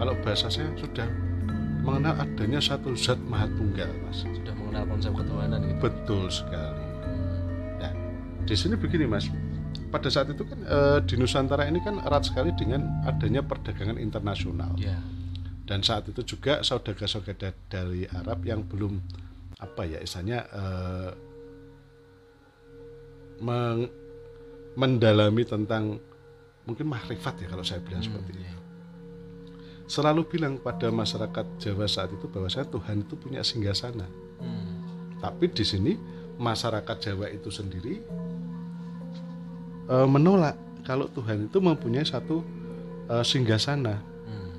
Kalau 0.00 0.14
bahasa 0.24 0.48
saya 0.48 0.70
sudah 0.80 1.04
mengenal 1.84 2.14
adanya 2.24 2.62
satu 2.62 2.96
zat 2.96 3.20
maha 3.28 3.50
tunggal 3.52 3.90
mas. 4.06 4.24
Sudah 4.24 4.54
mengenal 4.56 4.88
konsep 4.88 5.12
ketuhanan 5.12 5.60
gitu. 5.66 5.76
Betul 5.82 6.24
sekali. 6.32 6.86
Nah 7.84 7.92
di 8.48 8.54
sini 8.56 8.78
begini 8.80 9.04
mas 9.04 9.28
pada 9.90 10.08
saat 10.08 10.30
itu 10.30 10.46
kan 10.46 10.58
eh, 10.62 10.98
di 11.04 11.14
Nusantara 11.18 11.66
ini 11.66 11.82
kan 11.82 11.98
erat 12.00 12.30
sekali 12.30 12.54
dengan 12.54 13.02
adanya 13.04 13.42
perdagangan 13.42 13.98
internasional 13.98 14.72
ya 14.78 14.96
dan 15.66 15.82
saat 15.82 16.06
itu 16.10 16.22
juga 16.26 16.62
saudara-saudara 16.62 17.54
dari 17.70 18.02
Arab 18.10 18.42
yang 18.42 18.62
belum 18.66 18.98
apa 19.60 19.82
ya 19.86 19.98
istilahnya 20.00 20.38
eh, 20.50 21.10
meng- 23.42 23.90
mendalami 24.76 25.42
tentang 25.44 25.98
mungkin 26.64 26.86
makrifat 26.86 27.44
ya 27.44 27.46
kalau 27.50 27.64
saya 27.66 27.82
bilang 27.82 28.02
seperti 28.04 28.30
Hmm, 28.30 28.38
itu 28.38 28.46
ya. 28.46 28.54
selalu 29.90 30.22
bilang 30.30 30.54
pada 30.62 30.86
masyarakat 30.88 31.46
Jawa 31.58 31.86
saat 31.90 32.14
itu 32.14 32.30
bahwasanya 32.30 32.70
Tuhan 32.70 33.02
itu 33.02 33.14
punya 33.18 33.42
singgasana. 33.42 34.06
Hmm. 34.38 35.18
Tapi 35.18 35.50
di 35.50 35.64
sini 35.66 35.92
masyarakat 36.38 36.96
Jawa 37.02 37.26
itu 37.28 37.50
sendiri 37.50 37.98
eh, 39.90 40.06
menolak 40.06 40.54
kalau 40.86 41.10
Tuhan 41.10 41.50
itu 41.50 41.58
mempunyai 41.58 42.06
satu 42.06 42.40
eh, 43.10 43.24
singgasana 43.26 43.96
Hmm. 44.20 44.52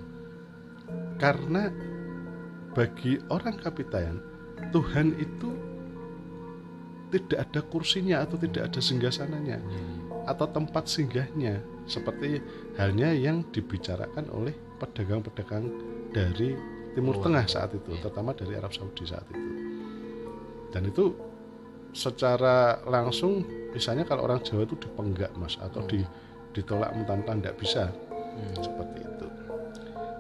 karena 1.16 1.72
bagi 2.72 3.16
orang 3.32 3.56
Kapitayan 3.56 4.20
Tuhan 4.70 5.16
itu 5.16 5.50
tidak 7.12 7.44
ada 7.48 7.62
kursinya 7.64 8.24
atau 8.24 8.36
tidak 8.36 8.72
ada 8.72 8.80
singgasananya 8.80 9.60
Hmm. 9.60 10.28
atau 10.28 10.48
tempat 10.48 10.88
singgahnya 10.88 11.60
seperti 11.84 12.40
halnya 12.76 13.12
yang 13.12 13.44
dibicarakan 13.52 14.28
oleh 14.32 14.54
pedagang-pedagang 14.80 15.66
dari 16.12 16.56
Timur. 16.92 17.24
Tengah 17.24 17.48
saat 17.48 17.72
itu, 17.72 17.88
terutama 18.04 18.36
dari 18.36 18.52
Arab 18.60 18.76
Saudi 18.76 19.08
saat 19.08 19.24
itu. 19.32 19.40
Dan 20.76 20.92
itu 20.92 21.16
secara 21.92 22.56
langsung 22.84 23.44
misalnya 23.72 24.04
kalau 24.04 24.24
orang 24.24 24.40
Jawa 24.42 24.64
itu 24.64 24.76
dipenggak 24.80 25.32
mas 25.36 25.56
atau 25.58 25.84
di, 25.86 26.04
ditolak 26.52 26.92
mentah-mentah 26.92 27.36
tidak 27.38 27.56
bisa 27.58 27.84
Hmm. 28.32 28.56
seperti 28.64 29.04
itu. 29.04 29.28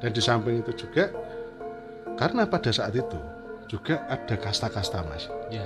Dan 0.03 0.09
di 0.11 0.19
samping 0.19 0.59
itu 0.59 0.75
juga 0.75 1.07
karena 2.19 2.43
pada 2.43 2.67
saat 2.69 2.91
itu 2.91 3.15
juga 3.65 4.03
ada 4.05 4.35
kasta-kasta 4.35 4.99
mas. 5.07 5.31
Ya. 5.47 5.63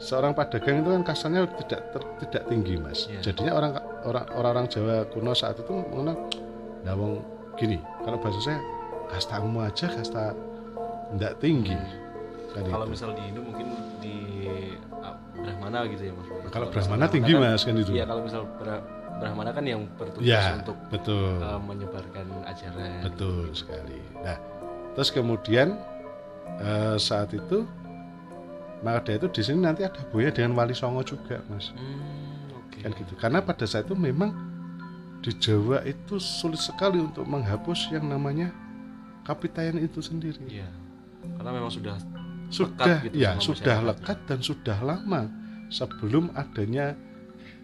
Seorang 0.00 0.32
pedagang 0.32 0.80
itu 0.80 0.88
kan 0.88 1.02
kastanya 1.04 1.44
tidak 1.62 1.92
ter- 1.92 2.10
tidak 2.24 2.42
tinggi 2.48 2.74
mas. 2.80 3.06
Iya. 3.06 3.20
Jadinya 3.28 3.52
orang 3.54 3.72
orang 4.02 4.26
orang 4.32 4.64
Jawa 4.66 5.04
kuno 5.12 5.30
saat 5.30 5.60
itu 5.60 5.68
mengenal, 5.68 6.16
wong 6.96 7.20
gini. 7.54 7.76
Kalau 8.02 8.16
bahasa 8.18 8.40
saya 8.40 8.58
kastamu 9.12 9.60
aja 9.62 9.86
kasta 9.92 10.32
tidak 11.12 11.32
tinggi. 11.38 11.76
Kan 12.56 12.66
Kalau 12.66 12.88
itu. 12.88 12.92
misal 12.96 13.12
di 13.12 13.20
Hindu 13.20 13.40
mungkin 13.44 13.66
Brahmana 15.72 15.88
gitu 15.88 16.02
ya 16.04 16.12
mas. 16.12 16.26
Kalau 16.52 16.66
Brahmana 16.68 17.04
tinggi 17.08 17.32
kan- 17.32 17.42
mas 17.42 17.62
kan 17.64 17.74
itu. 17.74 17.90
Iya 17.90 18.04
kalau 18.04 18.20
misal 18.22 18.42
Bra- 18.60 18.84
Brahmana 19.12 19.50
kan 19.50 19.64
yang 19.64 19.80
bertugas 19.94 20.26
Ya, 20.26 20.58
untuk 20.58 20.76
betul. 20.90 21.38
eh, 21.38 21.60
menyebarkan 21.62 22.26
ajaran. 22.44 23.00
Betul 23.02 23.54
sekali. 23.54 23.98
Nah, 24.18 24.36
terus 24.92 25.08
kemudian 25.08 25.78
eh, 26.58 26.96
saat 26.98 27.32
itu 27.32 27.64
maka 28.82 29.14
itu 29.14 29.30
di 29.30 29.40
sini 29.40 29.62
nanti 29.62 29.86
ada 29.86 29.94
hubungannya 29.96 30.34
dengan 30.34 30.52
Wali 30.52 30.74
Songo 30.74 31.00
juga, 31.00 31.38
Mas. 31.46 31.70
Hmm, 31.70 32.50
oke. 32.52 32.82
Kan 32.82 32.90
gitu. 32.92 33.14
Karena 33.14 33.38
pada 33.38 33.62
saat 33.62 33.86
itu 33.86 33.94
memang 33.94 34.34
di 35.22 35.30
Jawa 35.32 35.86
itu 35.86 36.18
sulit 36.18 36.58
sekali 36.58 36.98
untuk 36.98 37.22
menghapus 37.22 37.94
yang 37.94 38.10
namanya 38.10 38.50
kapitayan 39.22 39.78
itu 39.78 40.02
sendiri. 40.02 40.42
Iya. 40.50 40.66
Karena 41.38 41.50
memang 41.54 41.70
sudah 41.70 41.94
Sudah 42.52 43.00
gitu 43.00 43.16
ya, 43.16 43.38
sudah 43.40 43.80
lekat 43.80 44.28
dan 44.28 44.42
sudah 44.42 44.76
lama 44.82 45.24
sebelum 45.72 46.28
adanya 46.36 46.92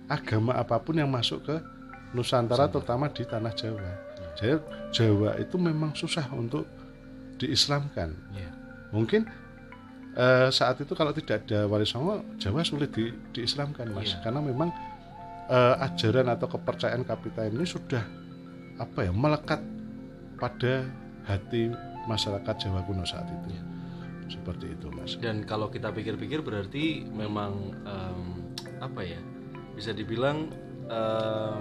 agama 0.09 0.57
apa 0.57 0.81
pun 0.81 0.97
yang 0.97 1.13
masuk 1.13 1.45
ke 1.45 1.57
Nusantara 2.17 2.65
Nusantara. 2.65 2.73
terutama 2.73 3.05
di 3.13 3.23
tanah 3.29 3.53
Jawa. 3.53 3.91
Jadi 4.41 4.57
Jawa 4.97 5.37
itu 5.37 5.57
memang 5.61 5.93
susah 5.93 6.25
untuk 6.33 6.65
diislamkan. 7.37 8.17
Iya. 8.33 8.51
Mungkin 8.97 9.29
eh, 10.17 10.49
saat 10.49 10.81
itu 10.81 10.97
kalau 10.97 11.13
tidak 11.13 11.45
ada 11.45 11.69
Wali 11.69 11.85
Songo, 11.85 12.25
Jawa 12.41 12.65
sulit 12.65 12.97
di, 12.97 13.13
diislamkan, 13.37 13.93
Mas. 13.93 14.17
Iya. 14.17 14.25
Karena 14.25 14.41
memang 14.41 14.73
eh, 15.53 15.85
ajaran 15.85 16.33
atau 16.33 16.49
kepercayaan 16.49 17.05
kapitain 17.05 17.53
ini 17.53 17.69
sudah 17.69 18.03
apa 18.81 19.05
ya 19.05 19.13
melekat 19.13 19.61
pada 20.41 20.87
hati 21.29 21.69
masyarakat 22.09 22.55
Jawa 22.57 22.81
kuno 22.89 23.05
saat 23.05 23.29
itu. 23.29 23.53
Iya. 23.53 23.78
Seperti 24.29 24.77
itu, 24.77 24.93
Mas. 24.93 25.17
Dan 25.17 25.43
kalau 25.43 25.69
kita 25.69 25.89
pikir-pikir 25.89 26.45
berarti 26.45 27.03
memang 27.09 27.73
em, 27.83 28.21
apa 28.79 29.01
ya? 29.01 29.17
Bisa 29.73 29.91
dibilang 29.91 30.53
em, 30.87 31.61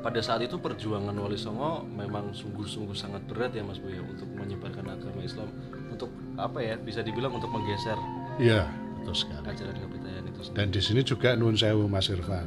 pada 0.00 0.20
saat 0.20 0.44
itu 0.44 0.60
perjuangan 0.60 1.16
Wali 1.16 1.40
Songo 1.40 1.80
memang 1.88 2.36
sungguh-sungguh 2.36 2.92
sangat 2.92 3.24
berat 3.24 3.56
ya 3.56 3.64
Mas 3.64 3.80
Buya 3.80 4.04
untuk 4.04 4.28
menyebarkan 4.36 4.84
agama 4.84 5.24
Islam 5.24 5.48
untuk 5.88 6.12
apa 6.36 6.60
ya? 6.60 6.76
Bisa 6.76 7.00
dibilang 7.00 7.32
untuk 7.32 7.48
menggeser 7.48 7.96
Iya, 8.36 8.68
betul 9.00 9.16
sekali. 9.16 9.48
ajaran 9.48 9.76
kapitayan 9.80 10.24
itu 10.28 10.40
sendiri. 10.44 10.56
Dan 10.60 10.68
di 10.68 10.80
sini 10.84 11.00
juga 11.00 11.32
Nun 11.32 11.56
Sewu 11.56 11.88
Mas 11.88 12.12
Irfan. 12.12 12.44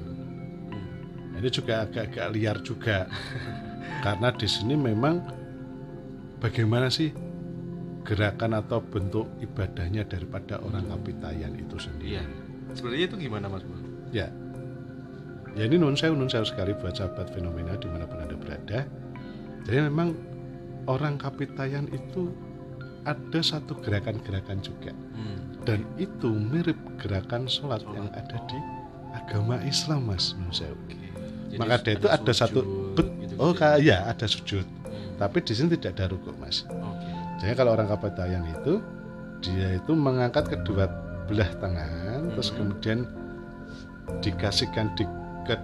Hmm. 0.69 1.39
Ini 1.41 1.49
juga 1.49 1.89
agak-agak 1.89 2.27
liar 2.29 2.57
juga. 2.61 3.09
Karena 4.05 4.29
di 4.29 4.45
sini 4.45 4.77
memang 4.77 5.17
bagaimana 6.37 6.93
sih 6.93 7.09
gerakan 8.07 8.55
atau 8.55 8.79
bentuk 8.79 9.27
ibadahnya 9.43 10.07
daripada 10.07 10.63
orang 10.63 10.87
kapitayan 10.87 11.51
itu 11.59 11.75
sendiri. 11.75 12.15
Iya. 12.15 12.23
Sebenarnya 12.71 13.05
itu 13.11 13.15
gimana 13.19 13.51
Mas 13.51 13.67
Bu? 13.67 13.75
Ya. 14.15 14.31
Ya 15.59 15.67
ini 15.67 15.75
nun 15.75 15.99
sewu, 15.99 16.15
nun 16.15 16.31
sewu 16.31 16.47
sekali 16.47 16.71
buat 16.79 16.95
sahabat 16.95 17.35
fenomena 17.35 17.75
di 17.75 17.91
mana 17.91 18.07
pun 18.07 18.23
anda 18.23 18.39
berada. 18.39 18.87
Jadi 19.67 19.77
memang 19.91 20.15
orang 20.87 21.19
kapitayan 21.19 21.91
itu 21.91 22.31
ada 23.03 23.39
satu 23.43 23.75
gerakan-gerakan 23.83 24.63
juga. 24.63 24.95
Hmm. 25.11 25.59
Dan 25.67 25.83
itu 25.99 26.31
mirip 26.31 26.79
gerakan 26.95 27.51
sholat, 27.51 27.83
Sholat. 27.83 27.95
yang 27.99 28.07
ada 28.15 28.37
di 28.47 28.59
agama 29.11 29.59
Islam 29.67 30.07
mas 30.07 30.31
nun 30.39 30.55
sewu. 30.55 30.71
Oke. 30.87 30.95
Jadi 31.51 31.59
Maka 31.59 31.75
ada 31.79 31.91
itu 31.91 32.07
ada 32.07 32.31
satu 32.31 32.59
bet, 32.95 33.07
gitu-gitu 33.19 33.35
oh 33.43 33.51
ya? 33.51 33.75
ya 33.79 33.97
ada 34.07 34.23
sujud. 34.23 34.63
Hmm. 34.63 35.19
Tapi 35.19 35.37
di 35.43 35.53
sini 35.55 35.75
tidak 35.75 35.99
ada 35.99 36.15
rukuk 36.15 36.35
mas. 36.39 36.63
Oke. 36.71 37.06
Jadi 37.37 37.53
kalau 37.53 37.73
orang 37.73 37.87
kapitayan 37.87 38.43
itu 38.45 38.81
dia 39.39 39.77
itu 39.77 39.93
mengangkat 39.93 40.49
kedua 40.49 40.89
belah 41.25 41.49
tangan, 41.59 42.33
terus 42.33 42.49
Mhm. 42.49 42.57
kemudian 42.57 42.99
dikasihkan 44.23 44.95
di 44.95 45.03
ke, 45.45 45.55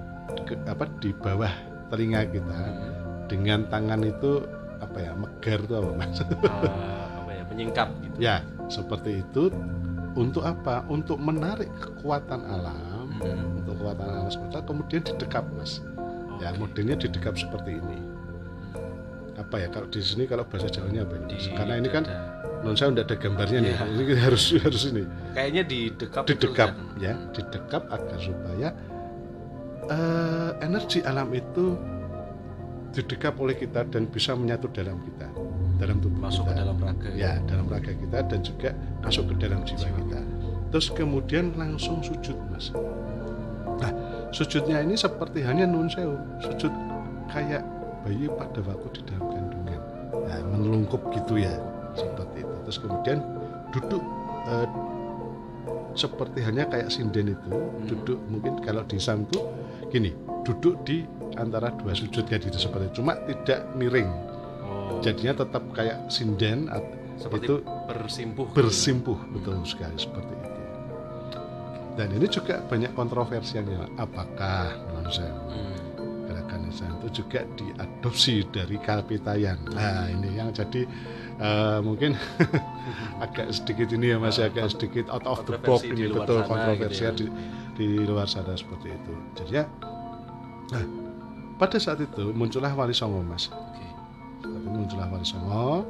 ke- 0.45 0.61
apa 0.67 0.85
di 0.99 1.09
bawah 1.15 1.51
telinga 1.89 2.27
kita 2.27 2.53
Hmm. 2.53 2.91
dengan 3.25 3.65
tangan 3.67 4.03
itu 4.03 4.43
apa 4.77 4.97
ya 4.99 5.11
megar 5.15 5.59
itu 5.59 5.73
apa 5.73 5.89
mas? 5.95 6.19
Ah, 6.19 6.27
apa 7.23 7.31
ya? 7.31 7.43
Menyingkap 7.49 7.87
gitu. 8.01 8.15
ya 8.19 8.35
seperti 8.67 9.23
itu 9.23 9.49
untuk 10.13 10.43
apa? 10.43 10.83
Untuk 10.85 11.17
menarik 11.17 11.71
kekuatan 11.73 12.43
alam, 12.43 13.07
Hmm. 13.17 13.63
untuk 13.63 13.79
kekuatan 13.79 14.05
alam 14.05 14.29
semesta 14.29 14.61
kemudian 14.61 15.01
didekap 15.01 15.47
mas. 15.55 15.81
Ya 16.37 16.51
Oke. 16.51 16.59
modelnya 16.59 16.99
didekap 16.99 17.33
seperti 17.33 17.79
ini. 17.79 17.97
Apa 19.53 19.61
ya 19.61 19.69
kalau 19.69 19.85
di 19.85 20.01
sini 20.01 20.25
kalau 20.25 20.49
bahasa 20.49 20.65
Jawanya 20.65 21.05
apa? 21.05 21.13
Di 21.29 21.37
Karena 21.53 21.77
ini 21.77 21.85
kan 21.93 22.09
non 22.65 22.73
saya 22.73 22.89
tidak 22.89 23.05
ada 23.05 23.15
gambarnya 23.21 23.59
nih. 23.61 23.73
Iya. 23.77 23.85
Ini 23.85 24.13
harus 24.17 24.43
harus 24.57 24.83
ini. 24.89 25.05
kayaknya 25.37 25.61
didekap 25.61 26.23
itu 26.25 26.29
didekap 26.33 26.69
kelihatan. 26.73 27.05
ya 27.05 27.13
didekap 27.37 27.83
agar 27.93 28.17
supaya 28.17 28.67
eh, 29.93 30.51
energi 30.57 31.05
alam 31.05 31.29
itu 31.37 31.77
didekap 32.97 33.37
oleh 33.37 33.53
kita 33.53 33.85
dan 33.93 34.09
bisa 34.09 34.33
menyatu 34.33 34.73
dalam 34.73 34.97
kita 35.05 35.29
dalam 35.77 36.01
tubuh 36.01 36.17
masuk 36.17 36.49
kita 36.49 36.57
ke 36.57 36.59
dalam 36.65 36.77
raga 36.81 37.09
ya 37.13 37.31
dalam 37.45 37.69
raga 37.69 37.93
kita 37.93 38.17
dan 38.25 38.39
juga 38.41 38.73
masuk 39.05 39.29
ke 39.29 39.33
dalam 39.37 39.61
jiwa 39.61 39.85
Jiwa. 39.85 39.97
kita 40.01 40.19
terus 40.73 40.87
kemudian 40.89 41.53
langsung 41.53 42.01
sujud 42.01 42.37
mas 42.49 42.73
nah 43.77 43.93
sujudnya 44.33 44.81
ini 44.81 44.97
seperti 44.97 45.45
hanya 45.45 45.69
nun 45.69 45.85
sewu 45.93 46.17
sujud 46.41 46.73
kayak 47.29 47.61
bayi 48.03 48.27
pada 48.27 48.59
waktu 48.67 48.99
di 48.99 49.01
dalam 49.07 49.42
nah, 50.13 50.39
menelungkup 50.53 51.01
gitu 51.11 51.41
ya 51.41 51.53
seperti 51.97 52.45
itu. 52.45 52.55
Terus 52.69 52.77
kemudian 52.79 53.19
duduk 53.73 54.03
eh, 54.47 54.67
seperti 55.93 56.41
hanya 56.41 56.65
kayak 56.69 56.89
sinden 56.89 57.37
itu 57.37 57.53
duduk 57.85 58.17
mungkin 58.29 58.57
kalau 58.65 58.81
di 58.85 58.97
Islam 58.97 59.29
tuh 59.29 59.45
gini 59.93 60.09
duduk 60.41 60.81
di 60.81 61.05
antara 61.37 61.69
dua 61.77 61.93
sujud 61.93 62.25
kayak 62.25 62.49
gitu 62.49 62.57
seperti 62.69 62.89
itu. 62.89 62.95
cuma 63.01 63.13
tidak 63.25 63.61
miring. 63.77 64.09
Oh, 64.65 64.99
jadinya 65.05 65.45
tetap 65.45 65.63
kayak 65.73 66.09
sinden 66.09 66.69
seperti 67.17 67.45
itu 67.45 67.57
bersimpuh 67.63 68.45
gitu. 68.49 68.57
bersimpuh 68.57 69.19
betul 69.37 69.55
sekali 69.65 69.97
seperti 69.97 70.33
itu. 70.33 70.49
Dan 71.93 72.09
ini 72.17 72.25
juga 72.25 72.57
banyak 72.65 72.91
kontroversinya 72.97 73.85
apakah 74.01 74.81
menurut 74.97 75.13
saya? 75.13 75.29
Hmm. 75.29 75.92
Islam 76.69 77.01
itu 77.01 77.23
juga 77.23 77.41
diadopsi 77.57 78.45
dari 78.53 78.77
Kalpitayan. 78.77 79.57
Nah 79.73 80.05
ini 80.09 80.37
yang 80.37 80.53
jadi 80.53 80.85
eh, 81.41 81.79
mungkin 81.81 82.13
agak 83.25 83.49
sedikit 83.49 83.89
ini 83.93 84.13
ya 84.13 84.17
mas 84.21 84.37
ya, 84.37 84.49
agak 84.51 84.73
sedikit 84.73 85.09
out 85.09 85.25
of 85.25 85.41
the 85.49 85.57
box 85.57 85.81
ini 85.87 86.09
betul 86.09 86.43
sana 86.43 86.49
kontroversi 86.49 87.01
gitu 87.01 87.05
ya. 87.05 87.11
di, 87.17 87.25
di 87.73 87.87
luar 88.05 88.27
sana 88.29 88.53
seperti 88.53 88.93
itu. 88.93 89.13
Jadi 89.41 89.51
ya, 89.57 89.65
nah, 90.69 90.85
pada 91.57 91.77
saat 91.81 91.97
itu 92.03 92.29
muncullah 92.35 92.73
Wali 92.77 92.93
Songo 92.93 93.25
mas. 93.25 93.49
Saat 93.49 93.73
itu 94.45 94.49
muncullah 94.69 95.09
Wali 95.09 95.25
Songo. 95.25 95.89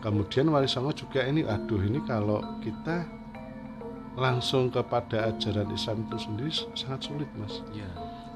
Kemudian 0.00 0.48
Wali 0.48 0.64
Songo 0.64 0.96
juga 0.96 1.28
ini, 1.28 1.44
aduh 1.44 1.82
ini 1.84 2.00
kalau 2.08 2.40
kita 2.64 3.04
langsung 4.18 4.72
kepada 4.72 5.30
ajaran 5.30 5.70
Islam 5.70 6.04
itu 6.08 6.16
sendiri 6.18 6.50
sangat 6.74 7.00
sulit 7.06 7.30
mas 7.38 7.62
Ya. 7.70 7.86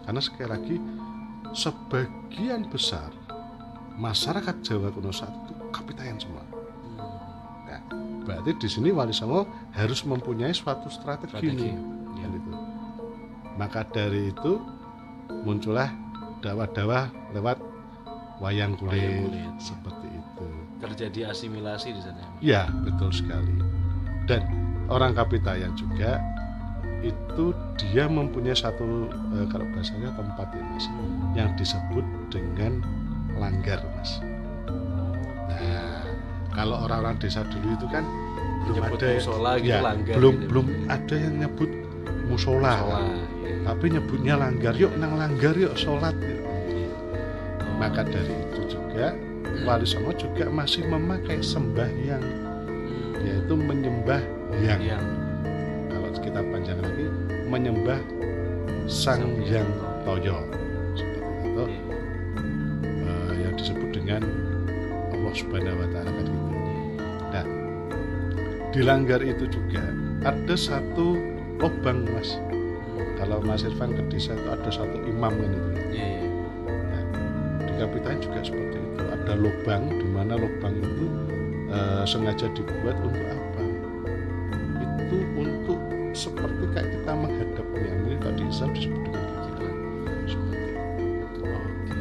karena 0.07 0.21
sekali 0.23 0.49
lagi 0.49 0.77
sebagian 1.55 2.67
besar 2.69 3.15
masyarakat 3.95 4.59
Jawa 4.61 4.91
kuno 4.91 5.15
saat 5.15 5.31
itu 5.47 5.55
kapitayan 5.71 6.19
semua. 6.19 6.43
Nah, 7.65 7.81
berarti 8.27 8.59
di 8.59 8.67
sini 8.67 8.91
Wali 8.91 9.15
Songo 9.15 9.47
harus 9.71 10.03
mempunyai 10.03 10.51
suatu 10.51 10.91
strategi, 10.91 11.31
Strategi. 11.31 11.71
nih. 11.71 11.75
Ya. 12.19 12.27
Kan 12.27 12.31
itu. 12.35 12.53
Maka 13.55 13.81
dari 13.87 14.35
itu 14.35 14.59
muncullah 15.47 15.95
dakwah-dakwah 16.43 17.07
lewat 17.33 17.59
wayang 18.43 18.75
kulit, 18.75 18.99
Wayang 18.99 19.31
kulit. 19.31 19.51
seperti 19.63 20.09
itu. 20.11 20.47
Terjadi 20.83 21.21
asimilasi 21.31 21.89
di 21.95 22.03
sana. 22.03 22.19
ya, 22.19 22.29
Mas? 22.29 22.43
Ya, 22.43 22.63
betul 22.83 23.11
sekali. 23.15 23.55
Dan 24.27 24.43
orang 24.91 25.15
kapitayan 25.15 25.71
juga 25.79 26.19
itu 27.05 27.45
dia 27.77 28.09
mempunyai 28.09 28.57
satu 28.57 29.13
eh, 29.37 29.47
kalau 29.53 29.69
bahasanya 29.77 30.11
tempat 30.17 30.49
ya 30.51 30.65
mas 30.73 30.87
yang 31.37 31.51
disebut 31.55 32.05
dengan 32.33 32.81
langgar 33.37 33.85
mas. 33.95 34.19
Nah, 35.51 36.01
kalau 36.55 36.87
orang-orang 36.87 37.19
desa 37.21 37.45
dulu 37.45 37.75
itu 37.75 37.87
kan 37.93 38.05
belum 38.65 38.77
Nyebut 38.81 38.99
ada 38.99 39.09
musola 39.21 39.51
gitu, 39.61 39.69
ya, 39.69 39.81
langgar 39.85 40.15
belum 40.17 40.35
gitu. 40.35 40.47
belum 40.49 40.67
ada 40.89 41.15
yang 41.21 41.35
nyebut 41.37 41.71
musola, 42.25 42.73
Musola, 42.81 42.97
kan. 42.97 43.05
ya. 43.45 43.55
tapi 43.69 43.85
nyebutnya 43.93 44.35
langgar 44.41 44.73
yuk 44.73 44.93
nang 44.97 45.13
langgar 45.21 45.53
yuk 45.53 45.75
sholat 45.77 46.17
yuk. 46.17 46.41
Oh. 46.41 47.77
maka 47.77 48.01
dari 48.09 48.33
itu 48.49 48.81
juga 48.81 49.13
Wali 49.69 49.85
Songo 49.85 50.17
juga 50.17 50.49
masih 50.49 50.89
memakai 50.89 51.45
sembahyang 51.45 52.25
Hmm. 52.85 53.21
yaitu 53.25 53.55
menyembah 53.57 54.21
yang 54.61 54.81
Yang. 54.81 55.05
Kita 56.25 56.41
panjang 56.41 56.81
lagi 56.81 57.07
menyembah 57.53 58.01
sang 58.89 59.45
yang 59.45 59.69
toyo 60.09 60.41
seperti 60.97 61.53
itu 61.53 61.65
eh, 63.05 63.33
yang 63.45 63.53
disebut 63.61 63.91
dengan 63.93 64.23
Allah 65.13 65.33
Subhanahu 65.37 65.77
Wa 65.85 65.89
Taala 65.93 66.11
kan 66.17 66.25
gitu. 66.25 66.49
Nah, 67.29 67.45
di 68.73 68.81
langgar 68.81 69.21
itu 69.21 69.45
juga 69.53 69.85
ada 70.25 70.57
satu 70.57 71.21
lubang 71.61 72.09
mas. 72.09 72.41
Kalau 73.21 73.41
Mas 73.45 73.65
Irfan 73.65 73.93
ke 73.95 74.03
desa 74.09 74.37
itu 74.37 74.49
ada 74.49 74.71
satu 74.73 74.97
imam 75.05 75.33
kan 75.33 75.51
itu. 75.53 75.71
Iya. 75.97 76.25
Di 77.69 77.73
Kapitan 77.79 78.17
juga 78.21 78.41
seperti 78.45 78.77
itu. 78.81 79.01
Ada 79.01 79.33
lubang 79.37 79.83
di 79.93 80.09
mana 80.09 80.41
lubang 80.41 80.75
itu 80.77 81.07
eh, 81.69 82.05
sengaja 82.09 82.49
dibuat 82.57 82.97
untuk 83.01 83.25
apa? 83.29 83.54
Seperti 86.15 86.65
kayak 86.71 86.89
kita 86.95 87.11
menghadap 87.13 87.67
yang 87.75 87.99
ini 88.07 88.15
kalau 88.23 88.35
di 88.39 88.45
Islam 88.47 88.71
disebut 88.71 89.01
dengan 89.03 89.25
kiblat. 89.45 89.75
Seperti. 90.31 90.63
Oke. 91.27 92.01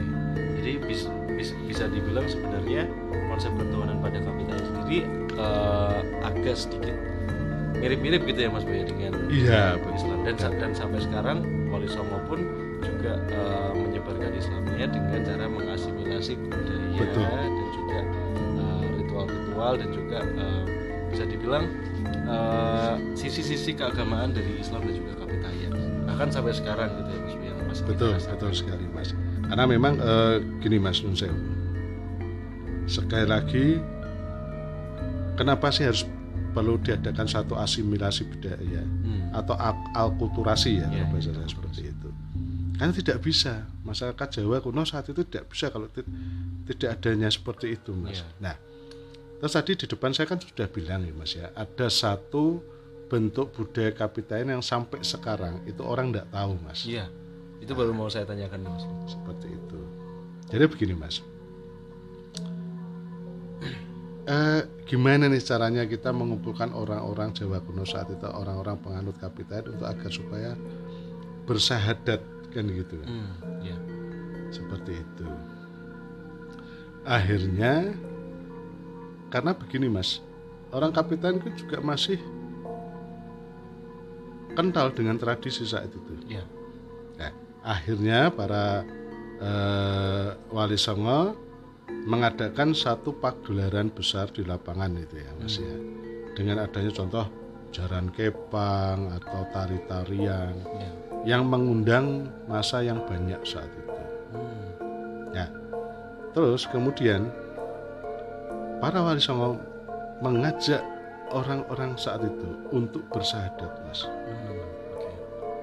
Jadi 0.61 0.71
bisa, 0.85 1.09
bisa, 1.33 1.53
bisa 1.65 1.83
dibilang 1.89 2.27
sebenarnya 2.29 2.81
konsep 3.27 3.51
ketuhanan 3.57 3.97
pada 3.99 4.21
kapital 4.21 4.57
sendiri 4.61 4.99
eh, 5.33 5.97
agak 6.21 6.55
sedikit 6.55 6.95
mirip-mirip 7.81 8.21
gitu 8.29 8.39
ya 8.47 8.49
Mas 8.53 8.63
Boya 8.63 8.85
dengan 8.85 9.11
Iya, 9.27 9.75
Islam 9.81 10.23
dan 10.23 10.37
dan 10.37 10.71
sampai 10.77 11.01
sekarang 11.01 11.41
Wali 11.73 11.89
Songo 11.89 12.21
pun 12.29 12.39
juga 12.85 13.17
eh, 13.27 13.71
menyebarkan 13.73 14.31
Islamnya 14.37 14.85
dengan 14.93 15.19
cara 15.25 15.45
mengasimilasi 15.49 16.37
budaya 16.37 17.01
Betul. 17.01 17.25
dan 17.25 17.69
juga 17.73 17.99
eh, 18.61 18.83
ritual-ritual 19.01 19.73
dan 19.81 19.89
juga 19.89 20.19
eh, 20.21 20.63
bisa 21.09 21.23
dibilang 21.25 21.65
eh, 22.15 22.93
sisi-sisi 23.13 23.73
keagamaan 23.73 24.31
dari 24.31 24.57
Islam 24.57 24.81
dan 24.81 24.93
juga 24.93 25.13
kapitayan 25.17 25.71
bahkan 26.03 26.29
sampai 26.29 26.51
sekarang 26.51 26.89
gitu 26.93 27.09
ya 27.09 27.19
Mas 27.19 27.33
yang 27.35 27.57
masih 27.65 27.83
betul 27.85 28.11
betul 28.13 28.51
sekali 28.53 28.85
mas. 28.87 29.09
Karena 29.43 29.65
memang 29.65 29.93
eh, 29.95 30.35
gini 30.59 30.77
mas 30.77 30.99
Nun 30.99 31.13
Sewu. 31.13 31.33
sekali 32.85 33.23
lagi 33.23 33.79
kenapa 35.33 35.69
sih 35.69 35.83
harus 35.83 36.03
perlu 36.51 36.77
diadakan 36.77 37.25
satu 37.25 37.55
asimilasi 37.55 38.27
budaya 38.27 38.83
Hmm. 39.03 39.33
atau 39.33 39.55
alkulturasi 39.91 40.77
ya 40.77 40.85
Ya, 40.85 41.01
kalau 41.01 41.09
bahasa 41.09 41.31
saya 41.31 41.49
seperti 41.49 41.81
itu? 41.89 42.09
Karena 42.73 42.93
tidak 42.93 43.17
bisa. 43.19 43.53
Masyarakat 43.81 44.27
Jawa 44.31 44.57
kuno 44.59 44.81
saat 44.83 45.05
itu 45.05 45.21
tidak 45.23 45.45
bisa 45.47 45.69
kalau 45.69 45.87
ti- 45.87 46.05
tidak 46.65 46.89
adanya 46.95 47.27
seperti 47.27 47.73
itu 47.73 47.91
mas. 47.93 48.21
Ya. 48.21 48.25
nah 48.39 48.55
terus 49.43 49.53
tadi 49.53 49.75
di 49.75 49.85
depan 49.85 50.15
saya 50.15 50.23
kan 50.23 50.39
sudah 50.39 50.71
bilang 50.71 51.03
ya 51.03 51.11
mas 51.11 51.35
ya 51.35 51.51
ada 51.51 51.91
satu 51.91 52.63
bentuk 53.11 53.51
budaya 53.51 53.91
kapitayan 53.91 54.47
yang 54.49 54.63
sampai 54.63 55.03
sekarang 55.03 55.59
itu 55.67 55.83
orang 55.83 56.15
tidak 56.15 56.31
tahu 56.31 56.55
mas 56.63 56.87
Iya, 56.87 57.11
itu 57.59 57.75
baru 57.75 57.91
mau 57.91 58.07
saya 58.07 58.23
tanyakan 58.23 58.63
Mas. 58.63 58.87
seperti 59.05 59.51
itu. 59.51 59.79
Jadi 60.47 60.63
begini 60.65 60.95
mas, 60.95 61.19
eh, 64.25 64.61
gimana 64.87 65.27
nih 65.27 65.43
caranya 65.43 65.83
kita 65.83 66.09
mengumpulkan 66.09 66.71
orang-orang 66.71 67.35
Jawa 67.35 67.59
kuno 67.59 67.83
saat 67.83 68.07
itu 68.09 68.23
orang-orang 68.23 68.79
penganut 68.79 69.19
kapitayan 69.19 69.75
untuk 69.75 69.87
agar 69.87 70.07
supaya 70.09 70.51
bersahadat 71.43 72.21
kan 72.53 72.65
gitu 72.65 72.95
kan, 73.01 73.07
Hmm, 73.09 73.33
iya. 73.59 73.77
seperti 74.49 75.03
itu. 75.03 75.25
Akhirnya 77.03 77.91
karena 79.33 79.57
begini 79.57 79.89
mas, 79.89 80.21
orang 80.69 80.93
kapitayan 80.93 81.41
itu 81.41 81.65
juga 81.65 81.81
masih 81.81 82.21
kental 84.53 84.93
dengan 84.93 85.17
tradisi 85.17 85.65
saat 85.65 85.89
itu. 85.89 86.13
Iya. 86.29 86.45
Nah, 87.17 87.31
akhirnya 87.65 88.29
para 88.29 88.85
eh, 89.41 90.27
wali 90.53 90.77
songo 90.77 91.33
mengadakan 92.05 92.77
satu 92.77 93.15
pagelaran 93.17 93.89
besar 93.89 94.29
di 94.29 94.43
lapangan 94.43 94.91
itu 94.99 95.23
ya 95.23 95.31
mas 95.39 95.55
ya 95.55 95.75
dengan 96.35 96.63
adanya 96.63 96.91
contoh 96.91 97.25
jaran 97.71 98.11
kepang 98.11 99.07
atau 99.19 99.47
tari-tarian 99.55 100.51
Iya. 100.63 100.91
yang 101.23 101.43
mengundang 101.47 102.27
masa 102.47 102.83
yang 102.83 102.99
banyak 103.07 103.39
saat 103.47 103.71
itu 103.71 103.91
Hmm. 104.33 104.67
ya 105.31 105.47
terus 106.35 106.67
kemudian 106.67 107.29
para 108.83 108.99
wali 108.99 109.23
songo 109.23 109.55
mengajak 110.19 110.83
orang-orang 111.31 111.95
saat 111.95 112.19
itu 112.19 112.67
untuk 112.75 113.07
bersahadat 113.07 113.71
mas 113.87 114.03
Hmm. 114.03 114.59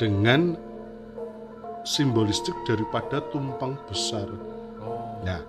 Dengan 0.01 0.57
simbolistik 1.85 2.57
daripada 2.65 3.21
tumpeng 3.29 3.77
besar. 3.85 4.25
Oh. 4.81 5.21
Nah, 5.21 5.45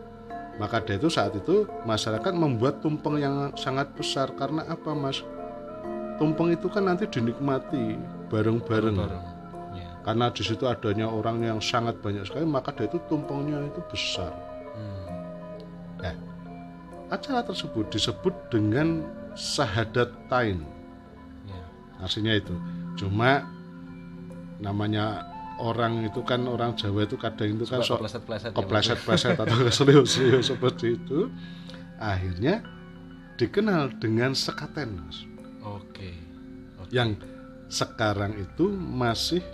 maka 0.59 0.83
dari 0.83 0.99
itu 0.99 1.07
saat 1.07 1.31
itu 1.35 1.63
masyarakat 1.87 2.33
membuat 2.35 2.83
tumpeng 2.83 3.19
yang 3.19 3.55
sangat 3.55 3.91
besar 3.95 4.31
karena 4.35 4.67
apa, 4.67 4.91
Mas? 4.91 5.23
Tumpeng 6.19 6.51
itu 6.51 6.67
kan 6.67 6.91
nanti 6.91 7.07
dinikmati 7.07 7.95
bareng-bareng. 8.27 8.95
Bareng. 8.99 9.23
Iya. 9.71 9.89
Karena 10.03 10.27
di 10.29 10.43
situ 10.43 10.67
adanya 10.67 11.07
orang 11.07 11.39
yang 11.41 11.59
sangat 11.63 11.95
banyak 12.03 12.27
sekali, 12.27 12.43
maka 12.43 12.75
dari 12.75 12.91
itu 12.91 12.99
tumpengnya 13.07 13.63
itu 13.63 13.79
besar. 13.87 14.50
Acara 17.11 17.43
tersebut 17.43 17.91
disebut 17.91 18.33
dengan 18.47 19.03
sahadatain. 19.35 20.63
Iya. 21.45 21.63
Artinya 21.99 22.33
itu. 22.33 22.55
Cuma 22.95 23.43
namanya 24.63 25.27
orang 25.61 26.07
itu 26.07 26.25
kan 26.25 26.47
orang 26.49 26.73
Jawa 26.73 27.05
itu 27.05 27.15
kadang 27.21 27.53
itu 27.53 27.65
kan 27.69 27.85
sok 27.85 28.01
kepleset-pleset 28.55 29.37
ya, 29.37 29.43
atau 29.45 29.57
keselius-selius 29.69 30.49
seperti 30.49 30.97
itu 30.97 31.29
akhirnya 32.01 32.65
dikenal 33.37 33.93
dengan 34.01 34.33
sekaten 34.33 34.97
Mas. 34.97 35.25
Oke. 35.61 36.13
Oke. 36.81 36.89
yang 36.89 37.13
sekarang 37.69 38.35
itu 38.41 38.67
masih 38.73 39.45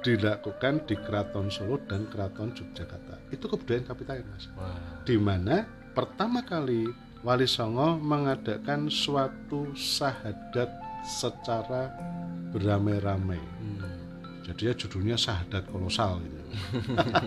dilakukan 0.00 0.80
di 0.88 0.96
Keraton 0.96 1.52
Solo 1.52 1.76
dan 1.84 2.08
Keraton 2.08 2.56
Yogyakarta 2.56 3.20
itu 3.28 3.44
kebudayaan 3.44 3.84
kapitayan 3.84 4.24
Mas 4.32 4.48
Wah. 4.56 5.04
di 5.04 5.20
mana 5.20 5.68
pertama 5.92 6.40
kali 6.40 6.86
Wali 7.20 7.44
Songo 7.44 8.00
mengadakan 8.00 8.88
suatu 8.88 9.76
sahadat 9.76 10.70
secara 11.04 11.92
beramai-ramai 12.50 13.36
Hmm. 13.60 13.84
jadinya 14.42 14.74
judulnya 14.74 15.16
sahadat 15.16 15.62
kolosal 15.68 16.18
gitu. 16.24 16.40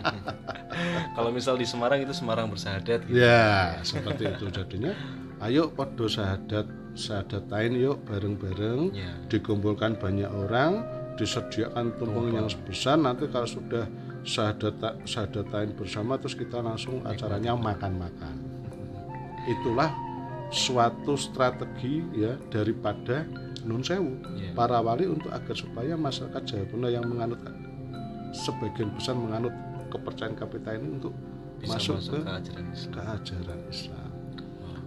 Kalau 1.15 1.29
misal 1.31 1.55
di 1.55 1.63
Semarang 1.63 2.01
itu 2.01 2.11
Semarang 2.11 2.49
bersahadat 2.49 3.05
gitu. 3.05 3.15
Ya, 3.15 3.77
seperti 3.85 4.27
itu 4.27 4.49
jadinya. 4.49 4.91
Ayo 5.39 5.71
podo 5.71 6.09
sahadat 6.09 6.65
sahadatain 6.93 7.73
yuk 7.77 8.01
bareng-bareng 8.05 8.91
Ya. 8.91 9.13
dikumpulkan 9.29 9.95
banyak 9.97 10.27
orang, 10.27 10.83
disediakan 11.15 11.95
tumpeng 12.01 12.33
yang 12.33 12.47
besar 12.65 12.97
nanti 12.97 13.29
kalau 13.29 13.47
sudah 13.47 13.85
sahadat 14.23 14.75
sahadatain 15.07 15.75
bersama 15.75 16.15
terus 16.17 16.35
kita 16.35 16.59
langsung 16.59 17.03
acaranya 17.03 17.55
makan-makan. 17.55 18.42
Itulah 19.45 19.91
suatu 20.49 21.17
strategi 21.17 22.05
ya 22.13 22.37
daripada 22.47 23.25
Nun 23.63 23.81
Sewu 23.81 24.19
Ya. 24.37 24.51
para 24.53 24.79
wali 24.79 25.07
untuk 25.07 25.31
agar 25.31 25.55
supaya 25.55 25.95
masyarakat 25.95 26.41
Jawa 26.43 26.65
Kuno 26.67 26.87
yang 26.87 27.07
menganut 27.07 27.39
sebagian 28.31 28.93
besar 28.93 29.13
menganut 29.13 29.53
kepercayaan 29.89 30.33
kapita 30.33 30.73
ini 30.73 30.99
untuk 30.99 31.13
bisa 31.57 31.77
masuk, 31.77 31.95
masuk, 31.95 32.13
ke, 32.13 32.19
ke 32.19 32.31
ajaran 32.33 32.65
Islam 32.69 32.93
ke 32.93 33.01
ajaran 33.13 33.61
Islam 33.69 34.09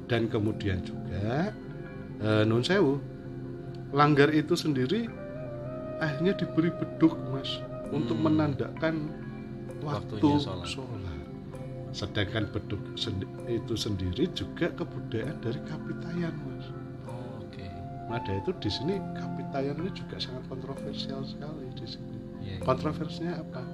dan 0.06 0.22
kemudian 0.26 0.78
juga 0.82 1.50
eh, 2.20 2.42
nun 2.44 2.60
sewu 2.60 2.98
langgar 3.90 4.30
itu 4.30 4.54
sendiri 4.54 5.06
akhirnya 5.96 6.34
diberi 6.34 6.68
beduk 6.70 7.16
mas 7.30 7.62
untuk 7.90 8.18
menandakan 8.18 9.08
waktu 9.80 10.14
Hmm. 10.20 10.42
Sholat. 10.66 11.15
Sedangkan 11.96 12.44
beduk 12.52 12.80
sendi- 12.92 13.24
itu 13.48 13.72
sendiri 13.72 14.28
juga 14.36 14.68
kebudayaan 14.76 15.40
dari 15.40 15.56
Kapitayan 15.64 16.34
mas. 16.44 16.68
oh, 17.08 17.40
oke 17.40 17.64
Ada 18.12 18.36
itu 18.36 18.52
di 18.60 18.68
sini 18.68 18.94
Kapitayan 19.16 19.80
ini 19.80 19.88
juga 19.96 20.20
sangat 20.20 20.44
kontroversial 20.52 21.24
sekali 21.24 21.64
di 21.72 21.88
sini. 21.88 22.16
Iya, 22.44 22.60
iya. 22.60 22.64
Kontroversinya 22.68 23.40
apa? 23.40 23.64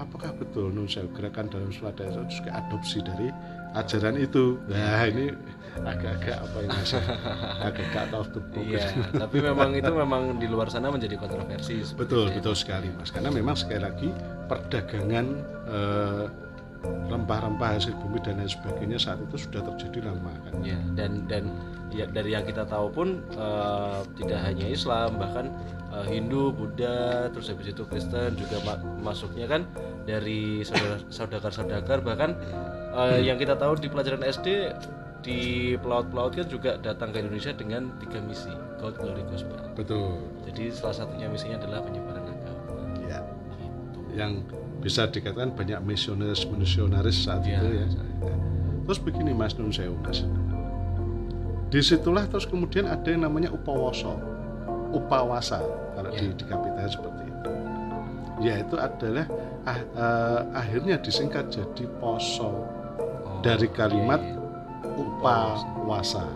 Apakah 0.00 0.36
betul 0.36 0.72
Sewu 0.84 1.08
gerakan 1.16 1.48
dalam 1.48 1.72
swadaya 1.72 2.12
itu 2.12 2.42
juga 2.42 2.60
adopsi 2.60 3.00
dari 3.00 3.32
ajaran 3.72 4.20
itu? 4.20 4.60
Nah 4.68 5.04
ini 5.08 5.32
agak-agak 5.80 6.36
apa 6.44 6.56
ini 6.60 6.68
mas? 6.76 6.92
Agak-agak 7.62 8.02
out 8.12 8.14
of 8.20 8.28
the 8.36 8.42
box. 8.52 8.68
Iya, 8.68 8.84
tapi 9.16 9.36
memang 9.40 9.70
itu 9.72 9.92
memang 9.92 10.22
di 10.36 10.44
luar 10.50 10.68
sana 10.68 10.92
menjadi 10.92 11.16
kontroversi. 11.16 11.80
Betul, 11.96 12.28
ya. 12.28 12.36
betul 12.36 12.52
sekali 12.56 12.88
Mas. 12.92 13.08
Karena 13.14 13.30
memang 13.32 13.56
sekali 13.56 13.80
lagi 13.80 14.08
perdagangan 14.48 15.26
eh, 15.70 16.24
rempah-rempah 16.82 17.78
hasil 17.78 17.94
bumi 18.00 18.18
dan 18.24 18.40
lain 18.40 18.50
sebagainya 18.50 18.98
saat 18.98 19.20
itu 19.22 19.36
sudah 19.36 19.62
terjadi 19.72 20.10
lama 20.10 20.32
kan. 20.48 20.52
Ya, 20.64 20.78
dan 20.98 21.28
dan 21.28 21.52
ya, 21.92 22.08
dari 22.08 22.34
yang 22.34 22.42
kita 22.42 22.66
tahu 22.66 22.90
pun 22.90 23.08
eh, 23.36 24.00
tidak 24.18 24.40
hanya 24.42 24.66
Islam, 24.66 25.20
bahkan 25.20 25.52
eh, 25.92 26.06
Hindu, 26.08 26.50
Buddha, 26.50 27.28
terus 27.30 27.52
habis 27.52 27.70
itu 27.70 27.84
Kristen 27.86 28.34
juga 28.34 28.58
ma- 28.66 28.82
masuknya 29.12 29.46
kan 29.46 29.62
dari 30.08 30.66
saudagar-saudagar 31.12 32.02
bahkan 32.02 32.34
eh, 32.96 33.22
yang 33.22 33.38
kita 33.38 33.54
tahu 33.54 33.78
di 33.78 33.86
pelajaran 33.86 34.24
SD 34.26 34.72
di 35.22 35.38
pelaut-pelaut 35.78 36.34
kan 36.34 36.46
juga 36.50 36.74
datang 36.82 37.14
ke 37.14 37.22
Indonesia 37.22 37.54
dengan 37.54 37.94
tiga 38.02 38.18
misi 38.18 38.50
God 38.82 38.98
Glory 38.98 39.22
Gospel. 39.30 39.54
Betul. 39.78 40.18
Jadi 40.50 40.74
salah 40.74 41.06
satunya 41.06 41.30
misinya 41.30 41.62
adalah 41.62 41.78
penyebaran 41.86 42.26
agama. 42.26 42.74
Ya. 43.06 43.22
Gitu. 43.62 44.00
Yang 44.18 44.32
bisa 44.82 45.06
dikatakan 45.06 45.54
banyak 45.54 45.78
misionaris 45.80 46.42
misionaris 46.44 47.24
saat 47.24 47.46
Iya, 47.46 47.62
itu 47.62 47.66
ya. 47.78 47.86
Terus 48.82 48.98
begini 48.98 49.30
Mas 49.30 49.54
Nun 49.54 49.70
Sewu 49.70 49.94
Mas. 50.02 50.26
Di 51.70 51.80
situlah 51.80 52.26
terus 52.26 52.44
kemudian 52.44 52.84
ada 52.84 53.06
yang 53.08 53.24
namanya 53.24 53.48
upawoso, 53.48 54.18
upawasa 54.92 55.62
kalau 55.96 56.10
di, 56.12 56.28
Ya. 56.28 56.34
di 56.34 56.44
Kapitayan 56.44 56.90
seperti 56.90 57.22
itu. 57.24 57.50
Yaitu 58.42 58.74
adalah 58.76 59.26
ah, 59.64 59.78
eh, 59.78 60.40
akhirnya 60.52 60.98
disingkat 60.98 61.48
jadi 61.48 61.84
poso 61.96 62.50
Oh, 63.22 63.38
dari 63.40 63.70
kalimat 63.70 64.18
iya, 64.18 64.34
iya. 64.34 64.98
upawasa 64.98 66.26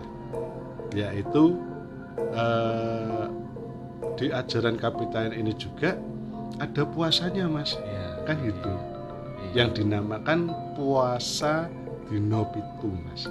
yaitu 0.89 1.59
eh, 2.31 3.25
di 4.15 4.31
ajaran 4.31 4.79
kapitayan 4.79 5.35
ini 5.35 5.51
juga 5.53 5.99
ada 6.57 6.81
puasanya 6.87 7.45
mas 7.45 7.75
Iya, 7.75 8.07
kan 8.27 8.35
gitu. 8.43 8.69
Iya. 9.47 9.63
yang 9.63 9.69
dinamakan 9.71 10.51
puasa 10.75 11.71
dino 12.09 12.43
pitu 12.51 12.89
mas. 13.05 13.29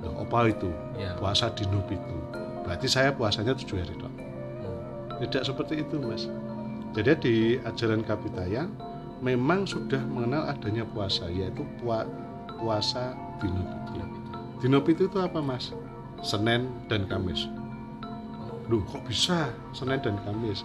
Loh, 0.00 0.22
apa 0.22 0.46
itu? 0.46 0.70
Iya. 0.94 1.18
puasa 1.18 1.50
dino 1.50 1.82
pitu. 1.84 2.14
Berarti 2.62 2.86
saya 2.86 3.10
puasanya 3.10 3.56
tujuh 3.58 3.78
hari 3.78 3.94
dok 3.96 4.12
Hmm. 4.12 5.26
tidak 5.26 5.42
seperti 5.42 5.82
itu 5.82 5.96
mas. 5.98 6.30
Jadi 6.94 7.10
di 7.18 7.34
ajaran 7.60 8.00
kapitayan 8.00 8.70
memang 9.18 9.66
sudah 9.66 10.00
mengenal 10.06 10.46
adanya 10.46 10.86
puasa 10.86 11.26
yaitu 11.26 11.66
pua- 11.80 12.06
puasa 12.56 13.12
dino 13.42 13.64
pitu. 13.64 13.92
Dino 14.62 14.78
pitu. 14.80 15.08
Itu 15.08 15.18
apa 15.18 15.40
mas? 15.40 15.74
Senin 16.22 16.68
dan 16.88 17.04
Kamis. 17.04 17.44
Loh 18.66 18.80
kok 18.82 19.04
bisa? 19.04 19.52
Senin 19.70 20.00
dan 20.00 20.16
Kamis. 20.22 20.64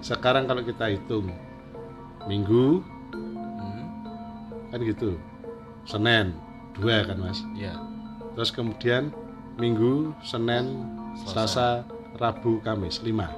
Sekarang 0.00 0.48
kalau 0.48 0.64
kita 0.64 0.88
hitung 0.88 1.28
Minggu. 2.28 2.84
Hmm. 3.12 3.84
kan 4.70 4.80
gitu. 4.84 5.16
Senin 5.88 6.36
dua 6.76 7.02
kan 7.04 7.18
mas? 7.18 7.40
Iya. 7.56 7.74
terus 8.36 8.54
kemudian 8.54 9.10
Minggu 9.58 10.14
Senin 10.22 10.86
Selasa. 11.26 11.84
Rabu 12.20 12.60
Kamis 12.60 13.00
lima. 13.00 13.32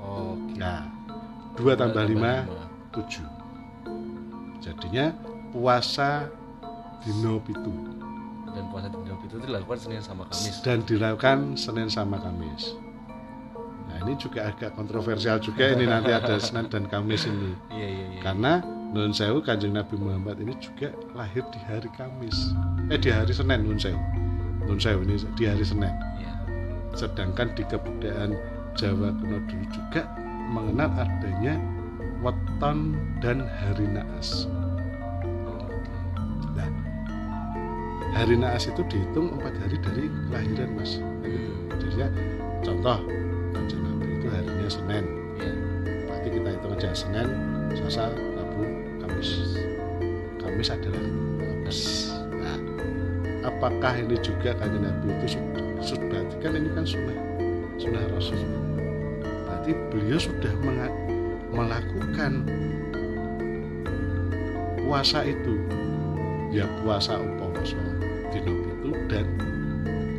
Oke. 0.00 0.56
nah 0.56 0.88
dua 1.58 1.76
tambah 1.76 2.04
lima 2.08 2.48
tujuh. 2.94 3.26
Jadinya 4.64 5.12
puasa 5.52 6.32
dino 7.04 7.38
pitu. 7.44 7.72
Dan 8.56 8.72
puasa 8.72 8.88
di 8.88 8.96
Dino 9.04 9.20
itu 9.20 9.36
dilakukan 9.36 9.76
Senin 9.76 10.00
sama 10.00 10.24
Kamis. 10.32 10.64
dan 10.64 10.80
dilakukan 10.88 11.60
Senin 11.60 11.92
sama 11.92 12.16
Kamis 12.16 12.72
ini 14.06 14.14
juga 14.14 14.54
agak 14.54 14.78
kontroversial 14.78 15.42
juga 15.42 15.74
ini 15.74 15.82
nanti 15.90 16.14
ada 16.14 16.38
Senin 16.38 16.70
dan 16.70 16.86
Kamis 16.86 17.26
ini. 17.26 17.58
Iya 17.74 17.88
iya 17.90 18.06
iya. 18.14 18.20
karena 18.22 18.62
Nun 18.94 19.10
Sewu 19.10 19.42
kanjeng 19.42 19.74
Nabi 19.74 19.98
Muhammad 19.98 20.38
ini 20.38 20.54
juga 20.62 20.94
lahir 21.18 21.42
di 21.50 21.58
hari 21.66 21.90
Kamis. 21.98 22.54
Eh 22.86 23.02
di 23.02 23.10
hari 23.10 23.34
Senin 23.34 23.66
Nun 23.66 23.82
Sewu. 23.82 23.98
Nun 24.70 24.78
Sewu 24.78 25.02
ini 25.02 25.18
di 25.34 25.44
hari 25.50 25.66
Senin. 25.66 25.90
Iya. 26.22 26.32
sedangkan 26.96 27.52
di 27.52 27.66
kebudayaan 27.66 28.32
Jawa 28.76 29.12
kuno 29.20 29.36
dulu 29.48 29.66
juga 29.72 30.08
mengenal 30.48 30.88
adanya 30.96 31.58
weton 32.22 32.94
dan 33.20 33.42
hari 33.42 33.90
naas. 33.90 34.46
Nah 36.54 36.70
hari 38.14 38.36
naas 38.38 38.70
itu 38.70 38.80
dihitung 38.86 39.34
empat 39.34 39.56
hari 39.60 39.76
dari 39.82 40.04
kelahiran 40.30 40.70
mas. 40.78 41.02
Gitu. 41.26 41.50
jadinya 41.76 42.08
contoh 42.64 42.98
kanjeng 43.00 43.26
Nabi 43.26 43.35
harinya 44.66 44.70
Senin. 44.82 45.04
Iya. 45.38 45.52
berarti 46.06 46.28
kita 46.34 46.48
hitung 46.50 46.72
aja 46.74 46.90
Senin 46.90 47.28
Selasa 47.78 48.04
Rabu 48.10 48.62
Kamis. 48.98 49.30
Kamis 50.42 50.68
adalah 50.74 51.02
Kamis 51.38 51.80
nah 52.34 52.58
apakah 53.46 53.92
ini 53.94 54.16
juga 54.18 54.58
kanjeng 54.58 54.82
Nabi 54.82 55.14
itu 55.14 55.38
sudah, 55.78 56.02
berarti 56.10 56.34
kan 56.42 56.52
ini 56.58 56.68
kan 56.74 56.84
sunnah 56.84 57.18
sunnah 57.78 58.02
Rasul 58.10 58.38
berarti 59.46 59.70
beliau 59.94 60.18
sudah 60.18 60.52
melakukan 61.54 62.32
puasa 64.82 65.22
itu. 65.26 65.58
Ya 66.54 66.64
puasa 66.80 67.20
upawaso 67.20 67.76
dino 68.32 68.54
itu 68.54 68.90
dan 69.10 69.26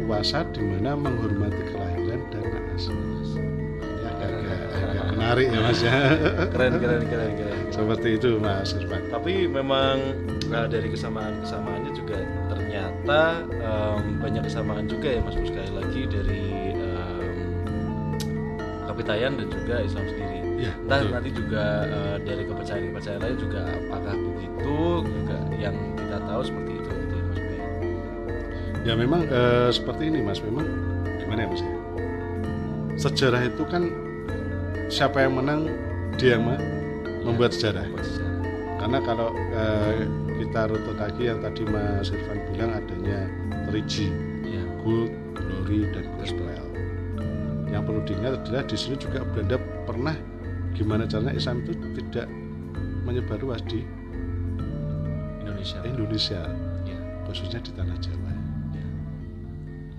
puasa 0.06 0.44
di 0.54 0.62
mana 0.62 0.94
menghormati 0.94 1.77
menarik 5.28 5.46
ya 5.52 5.60
mas 5.60 5.80
ya 5.84 5.92
Keren 6.48 6.74
keren 6.80 7.04
keren 7.04 7.32
keren. 7.36 7.60
seperti 7.68 8.08
itu 8.16 8.30
mas 8.40 8.72
Irfan 8.72 9.04
Tapi 9.12 9.44
memang 9.44 9.98
nah, 10.48 10.66
dari 10.66 10.88
kesamaan-kesamaannya 10.88 11.92
juga 11.92 12.16
ternyata 12.48 13.22
em, 13.52 14.02
banyak 14.18 14.44
kesamaan 14.44 14.88
juga 14.88 15.08
ya 15.12 15.20
Mas 15.20 15.36
sekali 15.36 15.72
lagi 15.76 16.02
dari 16.08 16.44
em, 16.72 17.28
Kapitayan 18.88 19.36
dan 19.36 19.48
juga 19.52 19.76
Islam 19.84 20.06
sendiri. 20.08 20.40
ya 20.58 20.72
Entah 20.74 20.98
betul. 20.98 21.12
nanti 21.14 21.30
juga 21.36 21.64
eh, 21.86 22.18
dari 22.24 22.44
kepercayaan-kepercayaan 22.48 23.22
lain 23.22 23.38
juga 23.38 23.62
apakah 23.68 24.14
begitu 24.16 24.76
juga 25.06 25.38
yang 25.54 25.76
kita 25.94 26.18
tahu 26.24 26.42
seperti 26.42 26.72
itu 26.74 26.90
gitu 26.90 27.14
ya 27.14 27.24
Mas 27.28 27.38
Bay. 27.38 27.60
ya 28.82 28.94
memang 28.96 29.22
eh, 29.28 29.70
seperti 29.70 30.04
ini 30.08 30.20
mas 30.24 30.40
memang 30.40 30.66
gimana 31.20 31.40
ya 31.44 31.50
mas 31.52 31.62
ya 31.62 31.74
sejarah 32.98 33.42
itu 33.46 33.62
kan 33.68 33.84
siapa 34.88 35.22
yang 35.22 35.36
menang 35.36 35.68
dia 36.16 36.36
yang 36.36 36.48
ma- 36.48 36.64
membuat 37.22 37.52
sejarah 37.52 37.86
karena 38.78 39.00
kalau 39.04 39.30
eh, 39.36 40.08
kita 40.38 40.70
runut 40.70 40.96
lagi 40.96 41.24
yang 41.28 41.40
tadi 41.42 41.66
Mas 41.66 42.08
Irfan 42.08 42.38
bilang 42.50 42.72
adanya 42.74 43.20
3G 43.68 44.08
Iya. 44.48 44.64
Good, 44.80 45.12
Glory, 45.36 45.92
dan 45.92 46.08
Gospel 46.16 46.48
yang 47.68 47.84
perlu 47.84 48.00
diingat 48.08 48.40
adalah 48.42 48.64
di 48.64 48.80
sini 48.80 48.96
juga 48.96 49.28
Belanda 49.28 49.60
pernah 49.84 50.16
gimana 50.72 51.04
caranya 51.04 51.36
Islam 51.36 51.68
itu 51.68 51.76
tidak 52.00 52.32
menyebar 53.04 53.44
luas 53.44 53.60
di 53.68 53.84
Indonesia. 55.44 55.84
Indonesia 55.84 56.42
Iya. 56.88 57.00
khususnya 57.28 57.60
di 57.60 57.72
tanah 57.76 57.98
Jawa 58.00 58.32
Iya. 58.72 58.88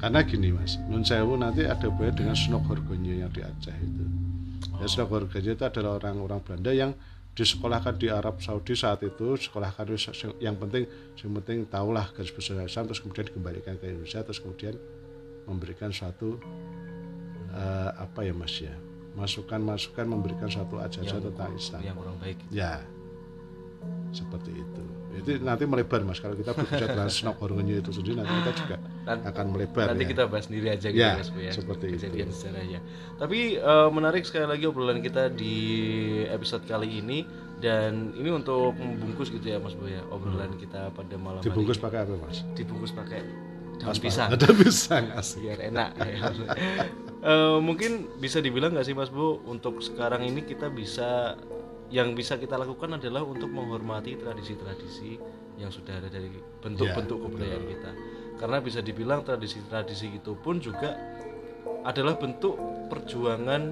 karena 0.01 0.19
gini 0.25 0.49
mas 0.49 0.81
Nun 0.89 1.05
Sewu 1.05 1.37
nanti 1.37 1.69
ada 1.69 1.85
hubungannya 1.85 2.17
dengan 2.17 2.33
Sunok 2.33 2.65
Horgonyo 2.65 3.15
yang 3.21 3.29
di 3.29 3.45
Aceh 3.45 3.77
itu 3.77 4.01
ya 4.01 4.17
Oh. 4.75 4.87
Sunok 4.87 5.09
Horgonyo 5.11 5.53
itu 5.55 5.65
adalah 5.65 5.99
orang-orang 5.99 6.41
Belanda 6.43 6.73
yang 6.75 6.93
disekolahkan 7.35 7.95
di 8.03 8.11
Arab 8.11 8.43
Saudi 8.43 8.75
saat 8.75 8.99
itu 9.07 9.39
sekolahkan 9.39 9.87
yang 10.43 10.59
penting 10.59 10.91
yang 11.23 11.31
penting 11.39 11.71
tahulah 11.71 12.11
garis 12.11 12.35
besar 12.35 12.67
Islam 12.67 12.91
terus 12.91 12.99
kemudian 12.99 13.31
dikembalikan 13.31 13.79
ke 13.79 13.87
Indonesia 13.87 14.27
terus 14.27 14.43
kemudian 14.43 14.75
memberikan 15.47 15.95
suatu 15.95 16.35
eh, 17.55 17.91
apa 17.95 18.27
ya 18.27 18.35
mas 18.35 18.59
ya 18.59 18.75
masukan-masukan 19.15 20.07
memberikan 20.07 20.51
suatu 20.51 20.83
ajaran 20.83 21.31
tentang 21.31 21.51
Islam 21.55 21.81
Yang 21.83 21.97
kurang 22.03 22.17
baik. 22.19 22.37
ya 22.51 22.83
seperti 24.11 24.51
itu. 24.57 24.83
Itu 25.19 25.31
nanti 25.43 25.67
melebar 25.67 26.07
mas. 26.07 26.23
Kalau 26.23 26.39
kita 26.39 26.55
berbicara 26.55 26.95
tentang 26.95 27.11
Snogornyo 27.19 27.83
itu 27.83 27.91
sendiri 27.91 28.23
nanti 28.23 28.33
kita 28.39 28.53
juga 28.55 28.77
akan 29.09 29.47
melebar 29.51 29.91
nanti 29.91 30.05
ya. 30.07 30.11
kita 30.15 30.23
bahas 30.31 30.45
sendiri 30.47 30.67
aja 30.71 30.89
gitu 30.95 31.03
Ya, 31.03 31.19
Mas 31.19 31.29
Bu 31.35 31.41
ya 31.43 31.51
seperti 31.51 31.85
itu. 31.91 31.95
kejadian 31.99 32.29
sejarahnya. 32.31 32.81
Tapi 33.19 33.59
eh, 33.59 33.89
menarik 33.91 34.23
sekali 34.23 34.47
lagi 34.47 34.65
obrolan 34.71 35.03
kita 35.03 35.29
di 35.33 35.55
episode 36.31 36.65
kali 36.65 37.03
ini. 37.03 37.27
Dan 37.59 38.15
ini 38.15 38.31
untuk 38.31 38.71
membungkus 38.79 39.35
gitu 39.35 39.43
ya 39.43 39.59
Mas 39.59 39.75
Bu 39.75 39.91
ya 39.91 40.07
obrolan 40.15 40.55
kita 40.55 40.95
pada 40.95 41.19
malam 41.19 41.43
hari 41.43 41.51
dibungkus 41.51 41.83
pakai 41.83 42.07
apa 42.07 42.15
mas? 42.23 42.47
Dibungkus 42.55 42.95
pakai 42.95 43.19
daun 43.83 43.99
pisang. 43.99 44.31
Ada 44.31 44.49
pisang 44.55 45.05
asik. 45.19 45.43
Biar 45.43 45.61
enak. 45.67 45.91
Ya. 45.99 46.23
Eh, 47.19 47.59
mungkin 47.59 48.07
bisa 48.23 48.39
dibilang 48.39 48.71
nggak 48.71 48.87
sih 48.87 48.95
Mas 48.95 49.11
Bu 49.11 49.43
untuk 49.43 49.83
sekarang 49.83 50.23
ini 50.23 50.47
kita 50.47 50.71
bisa 50.71 51.35
yang 51.89 52.13
bisa 52.13 52.37
kita 52.37 52.55
lakukan 52.55 52.97
adalah 52.97 53.25
untuk 53.25 53.49
menghormati 53.49 54.15
tradisi-tradisi 54.15 55.17
yang 55.57 55.73
sudah 55.73 55.99
ada 55.99 56.09
dari 56.09 56.29
bentuk-bentuk 56.61 57.17
Ya, 57.17 57.25
kebudayaan 57.25 57.65
kita 57.67 57.91
karena 58.39 58.59
bisa 58.61 58.79
dibilang 58.79 59.21
tradisi-tradisi 59.23 60.15
itu 60.15 60.37
pun 60.37 60.61
juga 60.61 60.95
adalah 61.83 62.15
bentuk 62.15 62.55
perjuangan 62.87 63.63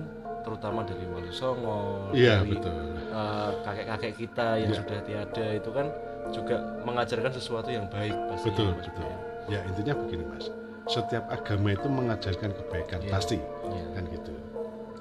terutama 0.43 0.83
dari 0.83 1.05
Wali 1.05 1.31
Songo 1.31 2.11
iya 2.13 2.41
dari 2.41 2.55
betul 2.55 2.75
eh, 2.97 3.51
kakek-kakek 3.63 4.13
kita 4.17 4.49
yang 4.59 4.71
Ya. 4.73 4.79
sudah 4.81 4.99
tiada 5.03 5.47
itu 5.53 5.71
kan 5.71 5.87
juga 6.31 6.57
mengajarkan 6.83 7.31
sesuatu 7.31 7.71
yang 7.71 7.87
baik 7.87 8.15
pasti 8.31 8.51
betul 8.51 8.73
Bu, 8.73 8.81
betul 8.81 9.05
ya. 9.05 9.19
ya 9.47 9.61
intinya 9.71 9.95
begini 9.95 10.25
mas 10.27 10.47
setiap 10.87 11.27
agama 11.29 11.69
itu 11.71 11.87
mengajarkan 11.87 12.51
kebaikan 12.55 13.01
Iya. 13.05 13.11
pasti 13.13 13.39
Iya. 13.39 13.85
kan 13.93 14.05
gitu 14.09 14.33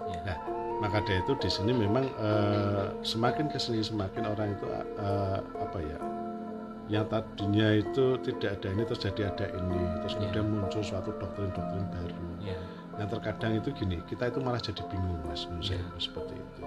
Iya. 0.06 0.19
nah 0.25 0.38
maka 0.77 0.99
dari 1.01 1.23
itu 1.23 1.33
di 1.39 1.47
sini 1.47 1.71
memang 1.71 2.05
eh, 2.19 2.88
semakin 3.01 3.47
ke 3.47 3.57
sini 3.57 3.79
semakin 3.79 4.23
orang 4.25 4.53
itu 4.53 4.65
eh, 4.67 5.39
apa 5.39 5.79
ya 5.79 5.97
yang 6.85 7.05
tadinya 7.09 7.73
itu 7.73 8.13
tidak 8.21 8.61
ada 8.61 8.67
ini 8.69 8.83
terus 8.85 9.01
jadi 9.01 9.21
ada 9.33 9.45
ini 9.49 9.81
terus 10.03 10.13
Iya. 10.13 10.29
kemudian 10.29 10.45
muncul 10.53 10.81
suatu 10.85 11.09
doktrin-doktrin 11.17 11.85
baru 11.89 12.17
Iya. 12.45 12.57
yang 13.01 13.09
terkadang 13.09 13.57
itu 13.57 13.69
gini 13.73 13.97
kita 14.05 14.29
itu 14.29 14.39
malah 14.39 14.61
jadi 14.61 14.85
bingung 14.88 15.17
mas 15.25 15.49
menurut 15.49 15.65
saya 15.65 15.81
Iya. 15.81 15.97
seperti 15.97 16.33
itu 16.38 16.61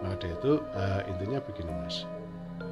maka 0.00 0.14
dari 0.16 0.32
itu 0.32 0.52
eh, 0.72 1.00
intinya 1.12 1.38
begini 1.44 1.72
mas 1.76 1.96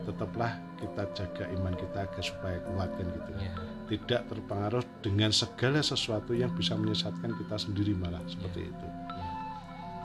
tetaplah 0.09 0.53
kita 0.81 1.03
jaga 1.13 1.45
iman 1.53 1.75
kita 1.77 1.99
agar 2.09 2.23
supaya 2.25 2.57
kuat 2.73 2.89
kan 2.97 3.05
gitu 3.05 3.31
Iya. 3.37 3.53
tidak 3.93 4.21
terpengaruh 4.33 4.85
dengan 5.05 5.29
segala 5.29 5.85
sesuatu 5.85 6.33
yang 6.33 6.49
bisa 6.57 6.73
menyesatkan 6.73 7.37
kita 7.37 7.57
sendiri 7.61 7.93
malah 7.93 8.25
seperti 8.25 8.73
itu 8.73 8.87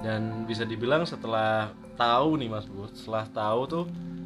dan 0.04 0.22
bisa 0.44 0.64
dibilang 0.64 1.02
setelah 1.04 1.72
tahu 1.96 2.36
nih 2.36 2.50
Mas 2.50 2.68
Bu 2.68 2.86
setelah 2.90 3.24
tahu 3.26 3.62
tuh 3.66 3.86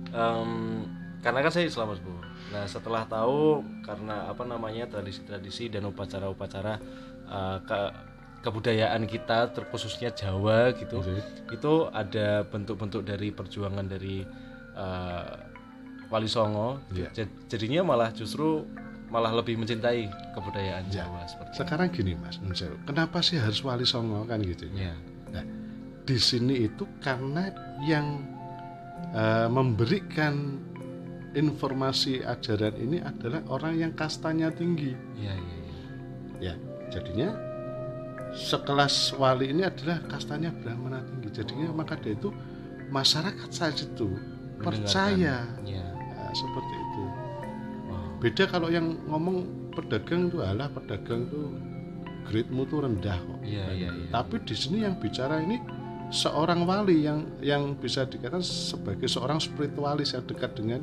em, 0.10 0.82
karena 1.20 1.40
kan 1.40 1.52
saya 1.52 1.66
Islam 1.66 1.94
Mas 1.94 2.02
Bu 2.02 2.14
nah 2.48 2.64
setelah 2.66 3.04
tahu 3.06 3.62
karena 3.84 4.26
apa 4.26 4.42
namanya 4.42 4.88
tradisi-tradisi 4.88 5.68
dan 5.68 5.86
upacara-upacara 5.86 6.74
eh, 7.28 7.58
ke- 7.62 7.94
kebudayaan 8.40 9.04
kita 9.04 9.52
terkhususnya 9.52 10.10
Jawa 10.10 10.72
gitu 10.74 10.98
Jadi, 11.00 11.22
itu 11.52 11.74
ada 11.92 12.42
bentuk-bentuk 12.44 13.04
dari 13.04 13.30
perjuangan 13.30 13.84
dari 13.84 14.24
eh, 14.74 15.34
Wali 16.08 16.24
Songo. 16.26 16.80
Jad- 17.12 17.36
jadinya 17.48 17.84
malah 17.84 18.10
justru 18.10 18.64
malah 19.08 19.32
lebih 19.34 19.60
mencintai 19.60 20.08
kebudayaan 20.32 20.88
Iya. 20.88 21.04
Jawa 21.04 21.22
seperti 21.26 21.52
itu. 21.52 21.60
sekarang 21.60 21.88
gini 21.92 22.14
mas 22.16 22.40
kenapa 22.84 23.20
sih 23.20 23.36
harus 23.36 23.60
wali 23.60 23.84
songo 23.84 24.24
kan 24.24 24.40
gitu 24.40 24.68
ya 24.72 24.96
Nah, 25.28 25.44
di 26.08 26.18
sini 26.18 26.66
itu 26.66 26.88
karena 27.04 27.52
yang 27.84 28.24
eh, 29.12 29.48
memberikan 29.52 30.56
informasi 31.36 32.24
ajaran 32.24 32.74
ini 32.80 32.98
adalah 33.04 33.44
orang 33.52 33.76
yang 33.78 33.92
kastanya 33.94 34.50
tinggi 34.50 34.96
iya 35.20 35.36
iya 35.36 35.56
iya. 35.60 35.76
ya 36.40 36.54
jadinya 36.90 37.30
sekelas 38.34 39.16
wali 39.18 39.52
ini 39.52 39.64
adalah 39.64 40.02
kastanya 40.08 40.50
brahmana 40.54 41.04
tinggi 41.04 41.30
jadinya 41.34 41.70
maka 41.74 42.00
dari 42.00 42.16
itu 42.16 42.30
masyarakat 42.90 43.50
saat 43.52 43.78
itu 43.78 44.16
percaya 44.58 45.44
Iya. 45.62 45.86
Ya, 45.86 46.28
seperti 46.34 46.74
itu 46.74 47.04
Wow. 47.88 48.20
beda 48.20 48.44
kalau 48.50 48.68
yang 48.72 48.96
ngomong 49.06 49.38
pedagang 49.76 50.28
itu 50.32 50.40
alah 50.42 50.68
pedagang 50.72 51.28
itu 51.28 51.42
grade-mu 52.26 52.64
tuh 52.66 52.80
rendah 52.84 53.16
kok 53.16 53.40
Iya, 53.46 53.66
iya, 53.72 53.90
iya. 53.94 54.10
tapi 54.12 54.42
di 54.44 54.56
sini 54.58 54.84
yang 54.84 54.98
bicara 54.98 55.40
ini 55.40 55.62
seorang 56.10 56.64
wali 56.64 57.04
yang 57.04 57.20
yang 57.40 57.76
bisa 57.76 58.04
dikatakan 58.04 58.40
sebagai 58.40 59.06
seorang 59.06 59.38
spiritualis 59.38 60.12
yang 60.12 60.24
dekat 60.24 60.52
dengan 60.54 60.82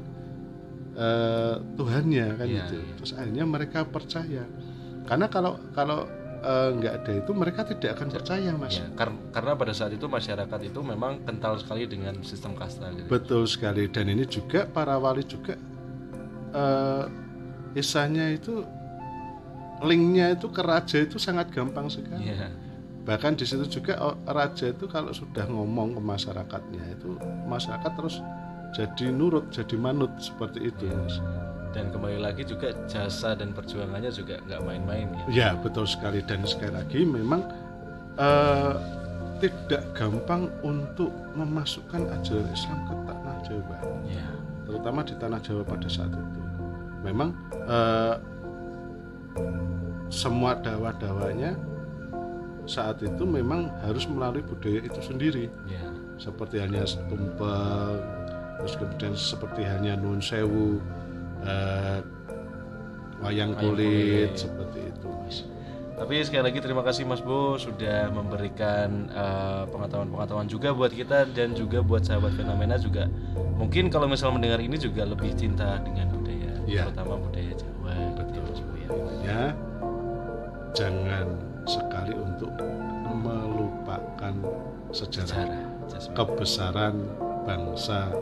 eh, 0.95 1.55
Tuhannya 1.75 2.27
kan 2.35 2.47
Iya, 2.47 2.57
gitu 2.61 2.77
iya. 2.79 2.93
terus 2.95 3.13
akhirnya 3.13 3.45
mereka 3.45 3.85
percaya 3.85 4.45
karena 5.05 5.27
kalau 5.27 5.57
kalau 5.73 6.05
eh, 6.41 6.69
nggak 6.73 6.93
ada 6.95 7.13
itu 7.17 7.31
mereka 7.33 7.65
tidak 7.65 7.97
akan 7.97 8.09
percaya 8.11 8.51
mas 8.53 8.77
Ya, 8.77 8.87
kar- 8.93 9.17
karena 9.31 9.53
pada 9.55 9.73
saat 9.73 9.91
itu 9.91 10.05
masyarakat 10.05 10.61
itu 10.63 10.81
memang 10.81 11.25
kental 11.25 11.57
sekali 11.57 11.85
dengan 11.85 12.21
sistem 12.21 12.53
kasta 12.53 12.93
gitu. 12.93 13.09
betul 13.09 13.43
sekali 13.45 13.89
dan 13.89 14.07
ini 14.07 14.25
juga 14.25 14.65
para 14.67 14.97
wali 14.97 15.25
juga 15.25 15.57
eh 16.53 17.05
isanya 17.75 18.31
itu 18.31 18.63
linknya 19.81 20.33
itu 20.33 20.47
ke 20.49 20.63
raja 20.63 20.97
itu 20.97 21.19
sangat 21.19 21.49
gampang 21.51 21.89
sekali 21.89 22.29
Iya. 22.29 22.49
Bahkan 23.05 23.37
di 23.37 23.45
situ 23.45 23.69
juga 23.69 24.01
oh, 24.01 24.17
raja 24.25 24.73
itu 24.73 24.89
kalau 24.89 25.13
sudah 25.13 25.45
ngomong 25.45 25.97
ke 25.97 26.01
masyarakatnya 26.01 26.83
itu 26.97 27.21
masyarakat 27.45 27.93
terus 27.93 28.25
jadi 28.75 29.13
nurut 29.13 29.53
jadi 29.55 29.77
manut 29.79 30.11
seperti 30.19 30.73
itu. 30.73 30.89
Mas. 30.91 31.21
Dan 31.75 31.91
kembali 31.91 32.23
lagi 32.23 32.47
juga 32.47 32.71
jasa 32.87 33.35
dan 33.35 33.51
perjuangannya 33.51 34.11
juga 34.11 34.39
nggak 34.47 34.63
main-main 34.63 35.11
ya. 35.11 35.25
ya 35.31 35.49
betul 35.59 35.85
sekali 35.87 36.23
dan 36.23 36.43
sekali 36.47 36.71
lagi 36.71 37.03
memang 37.03 37.43
eh, 38.19 38.75
tidak 39.43 39.83
gampang 39.93 40.47
untuk 40.63 41.11
memasukkan 41.35 42.09
ajaran 42.15 42.47
Islam 42.55 42.79
ke 42.87 42.95
tanah 43.11 43.37
Jawa 43.43 43.79
Iya. 44.07 44.27
terutama 44.65 45.03
di 45.03 45.15
tanah 45.19 45.41
Jawa 45.43 45.63
pada 45.67 45.89
saat 45.91 46.15
itu 46.15 46.43
memang 47.03 47.35
eh, 47.67 48.15
semua 50.15 50.55
dakwah-dakwahnya 50.63 51.59
saat 52.65 53.01
itu 53.01 53.23
memang 53.23 53.69
harus 53.81 54.05
melalui 54.05 54.41
budaya 54.41 54.81
itu 54.81 55.01
sendiri 55.01 55.53
Iya. 55.65 55.85
seperti 56.17 56.59
halnya 56.59 56.85
tumpeng 57.07 57.99
terus 58.57 58.75
kemudian 58.75 59.13
seperti 59.13 59.61
halnya 59.63 59.95
nun 59.95 60.19
sewu 60.19 60.81
eh, 61.43 62.01
wayang 63.21 63.53
kulit 63.55 64.31
kulit. 64.31 64.31
seperti 64.35 64.81
itu 64.89 65.09
mas 65.21 65.39
Tapi 65.95 66.27
sekali 66.27 66.51
lagi 66.51 66.59
terima 66.59 66.83
kasih 66.83 67.07
Mas 67.07 67.23
Bo 67.23 67.55
sudah 67.55 68.11
memberikan 68.11 69.07
eh, 69.07 69.63
pengetahuan-pengetahuan 69.71 70.51
juga 70.51 70.75
buat 70.75 70.91
kita 70.91 71.31
dan 71.31 71.55
juga 71.55 71.87
buat 71.87 72.03
sahabat 72.03 72.35
fenomena 72.35 72.75
juga. 72.75 73.07
Mungkin 73.55 73.95
kalau 73.95 74.11
misal 74.11 74.35
mendengar 74.35 74.59
ini 74.59 74.75
juga 74.75 75.07
lebih 75.07 75.31
cinta 75.39 75.79
dengan 75.79 76.11
budaya, 76.11 76.51
Iya. 76.67 76.91
terutama 76.91 77.15
budaya 77.23 77.53
Jawa. 77.55 77.95
gitu 78.11 78.23
ya, 78.27 78.43
Mas 78.43 78.59
Bo, 78.59 78.75
ya. 78.75 78.89
ya 79.23 79.43
jangan 80.75 81.27
sekali 81.65 82.13
untuk 82.15 82.53
melupakan 83.25 84.35
sejarah, 84.93 85.65
Sejarah, 85.89 86.15
kebesaran 86.17 86.95
bangsa 87.45 88.13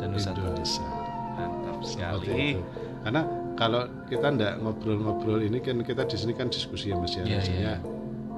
dan. 0.00 0.12
Indonesia 0.16 0.88
Mantap 1.32 1.80
sekali. 1.84 2.60
Karena 3.02 3.22
kalau 3.56 3.88
kita 4.06 4.26
ndak 4.32 4.60
ngobrol-ngobrol 4.60 5.40
ini 5.42 5.58
kan 5.60 5.80
kita 5.80 6.04
di 6.06 6.16
sini 6.16 6.32
kan 6.36 6.48
diskusi 6.52 6.92
ya 6.92 6.96
Mas 7.00 7.16
ya. 7.16 7.24
Iya, 7.24 7.36
Maksudnya, 7.40 7.74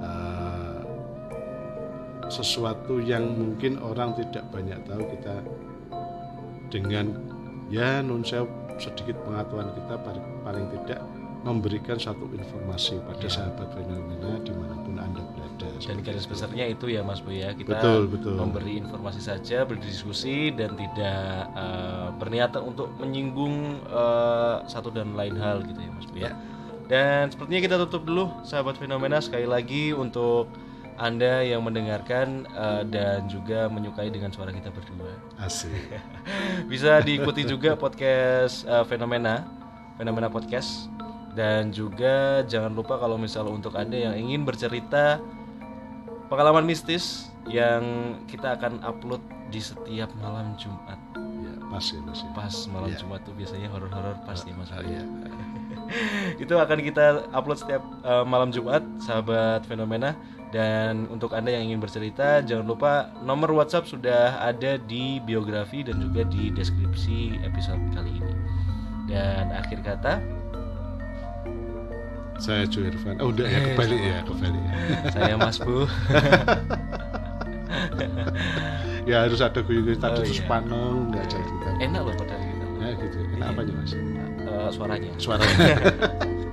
eh, 0.03 0.81
sesuatu 2.31 3.03
yang 3.03 3.35
mungkin 3.37 3.79
orang 3.83 4.17
tidak 4.17 4.47
banyak 4.51 4.79
tahu 4.89 5.03
kita 5.13 5.37
dengan 6.73 7.15
ya 7.71 8.03
sewu, 8.03 8.49
sedikit 8.81 9.17
pengetahuan 9.23 9.71
kita 9.75 9.95
paling, 10.03 10.27
paling 10.43 10.67
tidak 10.81 11.01
memberikan 11.45 12.01
satu 12.01 12.25
informasi 12.27 12.97
pada 13.05 13.21
Ya. 13.21 13.31
sahabat 13.31 13.69
fenomena 13.71 14.41
di 14.41 14.51
mana 14.51 14.75
pun 14.81 14.97
anda 14.97 15.21
berada. 15.37 15.69
Dan 15.79 16.01
garis 16.01 16.25
besarnya 16.25 16.65
itu 16.67 16.89
ya 16.89 17.05
Mas 17.05 17.21
Bu 17.21 17.31
ya 17.31 17.53
kita 17.53 17.77
Betul, 17.77 18.09
betul. 18.09 18.35
memberi 18.35 18.81
informasi 18.81 19.21
saja 19.21 19.63
berdiskusi 19.63 20.51
dan 20.51 20.73
tidak 20.75 21.23
eh, 21.53 22.09
berniat 22.17 22.57
untuk 22.59 22.89
menyinggung 22.97 23.85
eh, 23.85 24.57
satu 24.67 24.89
dan 24.89 25.13
lain 25.13 25.37
hal 25.37 25.61
gitu 25.63 25.79
ya 25.79 25.91
Mas 25.93 26.09
Bu 26.09 26.17
ya. 26.19 26.33
Dan 26.85 27.29
sepertinya 27.29 27.61
kita 27.63 27.77
tutup 27.81 28.05
dulu 28.05 28.29
sahabat 28.43 28.77
fenomena 28.77 29.21
sekali 29.21 29.45
lagi 29.45 29.93
untuk 29.93 30.49
anda 30.95 31.43
yang 31.43 31.61
mendengarkan 31.61 32.47
eh, 32.47 32.83
dan 32.89 33.27
juga 33.27 33.69
menyukai 33.69 34.09
dengan 34.09 34.31
suara 34.31 34.49
kita 34.49 34.71
berdua. 34.71 35.13
Asik. 35.37 35.71
Bisa 36.73 36.99
diikuti 37.01 37.45
juga 37.45 37.75
podcast 37.75 38.65
eh, 38.65 38.85
fenomena 38.85 39.45
fenomena 39.95 40.27
podcast 40.27 40.91
dan 41.35 41.75
juga 41.75 42.43
jangan 42.47 42.71
lupa 42.73 42.97
kalau 42.97 43.19
misal 43.19 43.51
untuk 43.51 43.75
anda 43.75 43.99
yang 43.99 44.15
ingin 44.15 44.47
bercerita 44.47 45.19
pengalaman 46.31 46.65
mistis 46.65 47.29
yang 47.51 48.17
kita 48.25 48.57
akan 48.57 48.81
upload 48.81 49.21
di 49.53 49.61
setiap 49.61 50.09
malam 50.19 50.57
Jumat. 50.57 50.97
ya 51.15 51.53
pas 51.69 51.85
ya 51.85 52.01
mas 52.01 52.21
ya 52.25 52.31
Pas 52.33 52.55
malam 52.73 52.89
Iya. 52.91 52.99
Jumat 53.05 53.21
tuh 53.27 53.35
biasanya 53.37 53.69
horor-horor 53.69 54.17
pasti 54.25 54.51
Mas. 54.57 54.73
Ah, 54.73 54.81
Boy. 54.81 54.95
iya. 54.97 55.03
itu 56.43 56.55
akan 56.57 56.79
kita 56.81 57.29
upload 57.37 57.61
setiap 57.61 57.83
uh, 58.03 58.25
malam 58.25 58.49
Jumat 58.49 58.81
sahabat 58.99 59.69
fenomena 59.69 60.17
dan 60.49 61.11
untuk 61.11 61.35
anda 61.35 61.51
yang 61.53 61.67
ingin 61.69 61.83
bercerita 61.83 62.41
jangan 62.41 62.65
lupa 62.65 62.93
nomor 63.21 63.51
WhatsApp 63.53 63.91
sudah 63.91 64.39
ada 64.41 64.81
di 64.81 65.19
biografi 65.21 65.83
dan 65.85 66.01
juga 66.01 66.25
di 66.25 66.49
deskripsi 66.55 67.43
episode 67.45 67.83
kali 67.93 68.17
ini 68.23 68.35
dan 69.11 69.53
akhir 69.53 69.83
kata 69.85 70.23
saya 72.37 72.67
Jo 72.67 72.83
Irfan. 72.83 73.17
Oh 73.19 73.31
udah 73.31 73.47
ya 73.47 73.59
Eh, 73.59 73.65
kembali 73.73 73.97
sama. 73.97 74.09
ya. 74.09 74.19
Saya 75.11 75.35
Mas 75.37 75.59
Bu. 75.59 75.85
Ya 79.05 79.29
harus 79.29 79.45
ada 79.45 79.61
guyu-guyu 79.61 80.01
tadi 80.01 80.17
Oh, 80.17 80.25
terus 80.25 80.41
iya. 80.41 80.49
paneng 80.49 81.13
nggak 81.13 81.25
jadi 81.29 81.53
kan 81.61 81.75
enak 81.77 82.01
loh 82.09 82.15
padahal 82.17 82.41
kita 82.41 82.65
ya 82.81 82.93
gitu. 82.97 83.17
Enak 83.37 83.49
apa 83.53 83.61
aja 83.61 83.73
mas? 83.77 83.93
Uh, 84.45 84.69
suaranya. 84.73 85.11
Suaranya. 85.21 85.77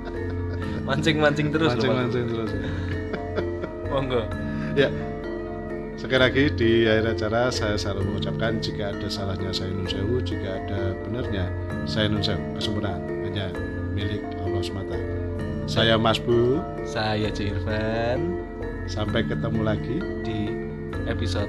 Mancing-mancing 0.88 1.48
terus 1.56 1.72
mancing-mancing 1.72 2.26
terus. 2.28 2.52
Monggo. 3.88 4.28
Ya. 4.76 4.92
Sekali 5.96 6.20
lagi 6.20 6.44
di 6.52 6.72
akhir 6.84 7.14
acara 7.16 7.42
saya 7.54 7.80
selalu 7.80 8.02
mengucapkan 8.10 8.60
jika 8.60 8.92
ada 8.92 9.08
salahnya 9.08 9.52
saya 9.56 9.72
nun 9.72 9.88
sewu. 9.88 10.20
Jika 10.20 10.50
ada 10.60 10.92
benarnya 11.08 11.46
saya 11.88 12.12
nun 12.12 12.20
sewu. 12.20 12.42
Kesempurnaan 12.60 13.00
hanya 13.24 13.48
milik 13.96 14.20
Allah 14.44 14.60
semata 14.60 14.98
saya 15.72 15.96
Mas 15.96 16.20
Bu. 16.20 16.60
Saya 16.84 17.32
C 17.32 17.48
Irfan. 17.48 18.36
Sampai 18.92 19.24
ketemu 19.24 19.64
lagi 19.64 20.04
di 20.28 20.52
episode 21.08 21.48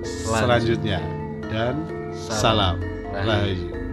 selanjutnya. 0.00 1.04
Dan 1.52 1.84
salam 2.16 2.80
Rahayu. 3.12 3.28
rahayu 3.28 3.83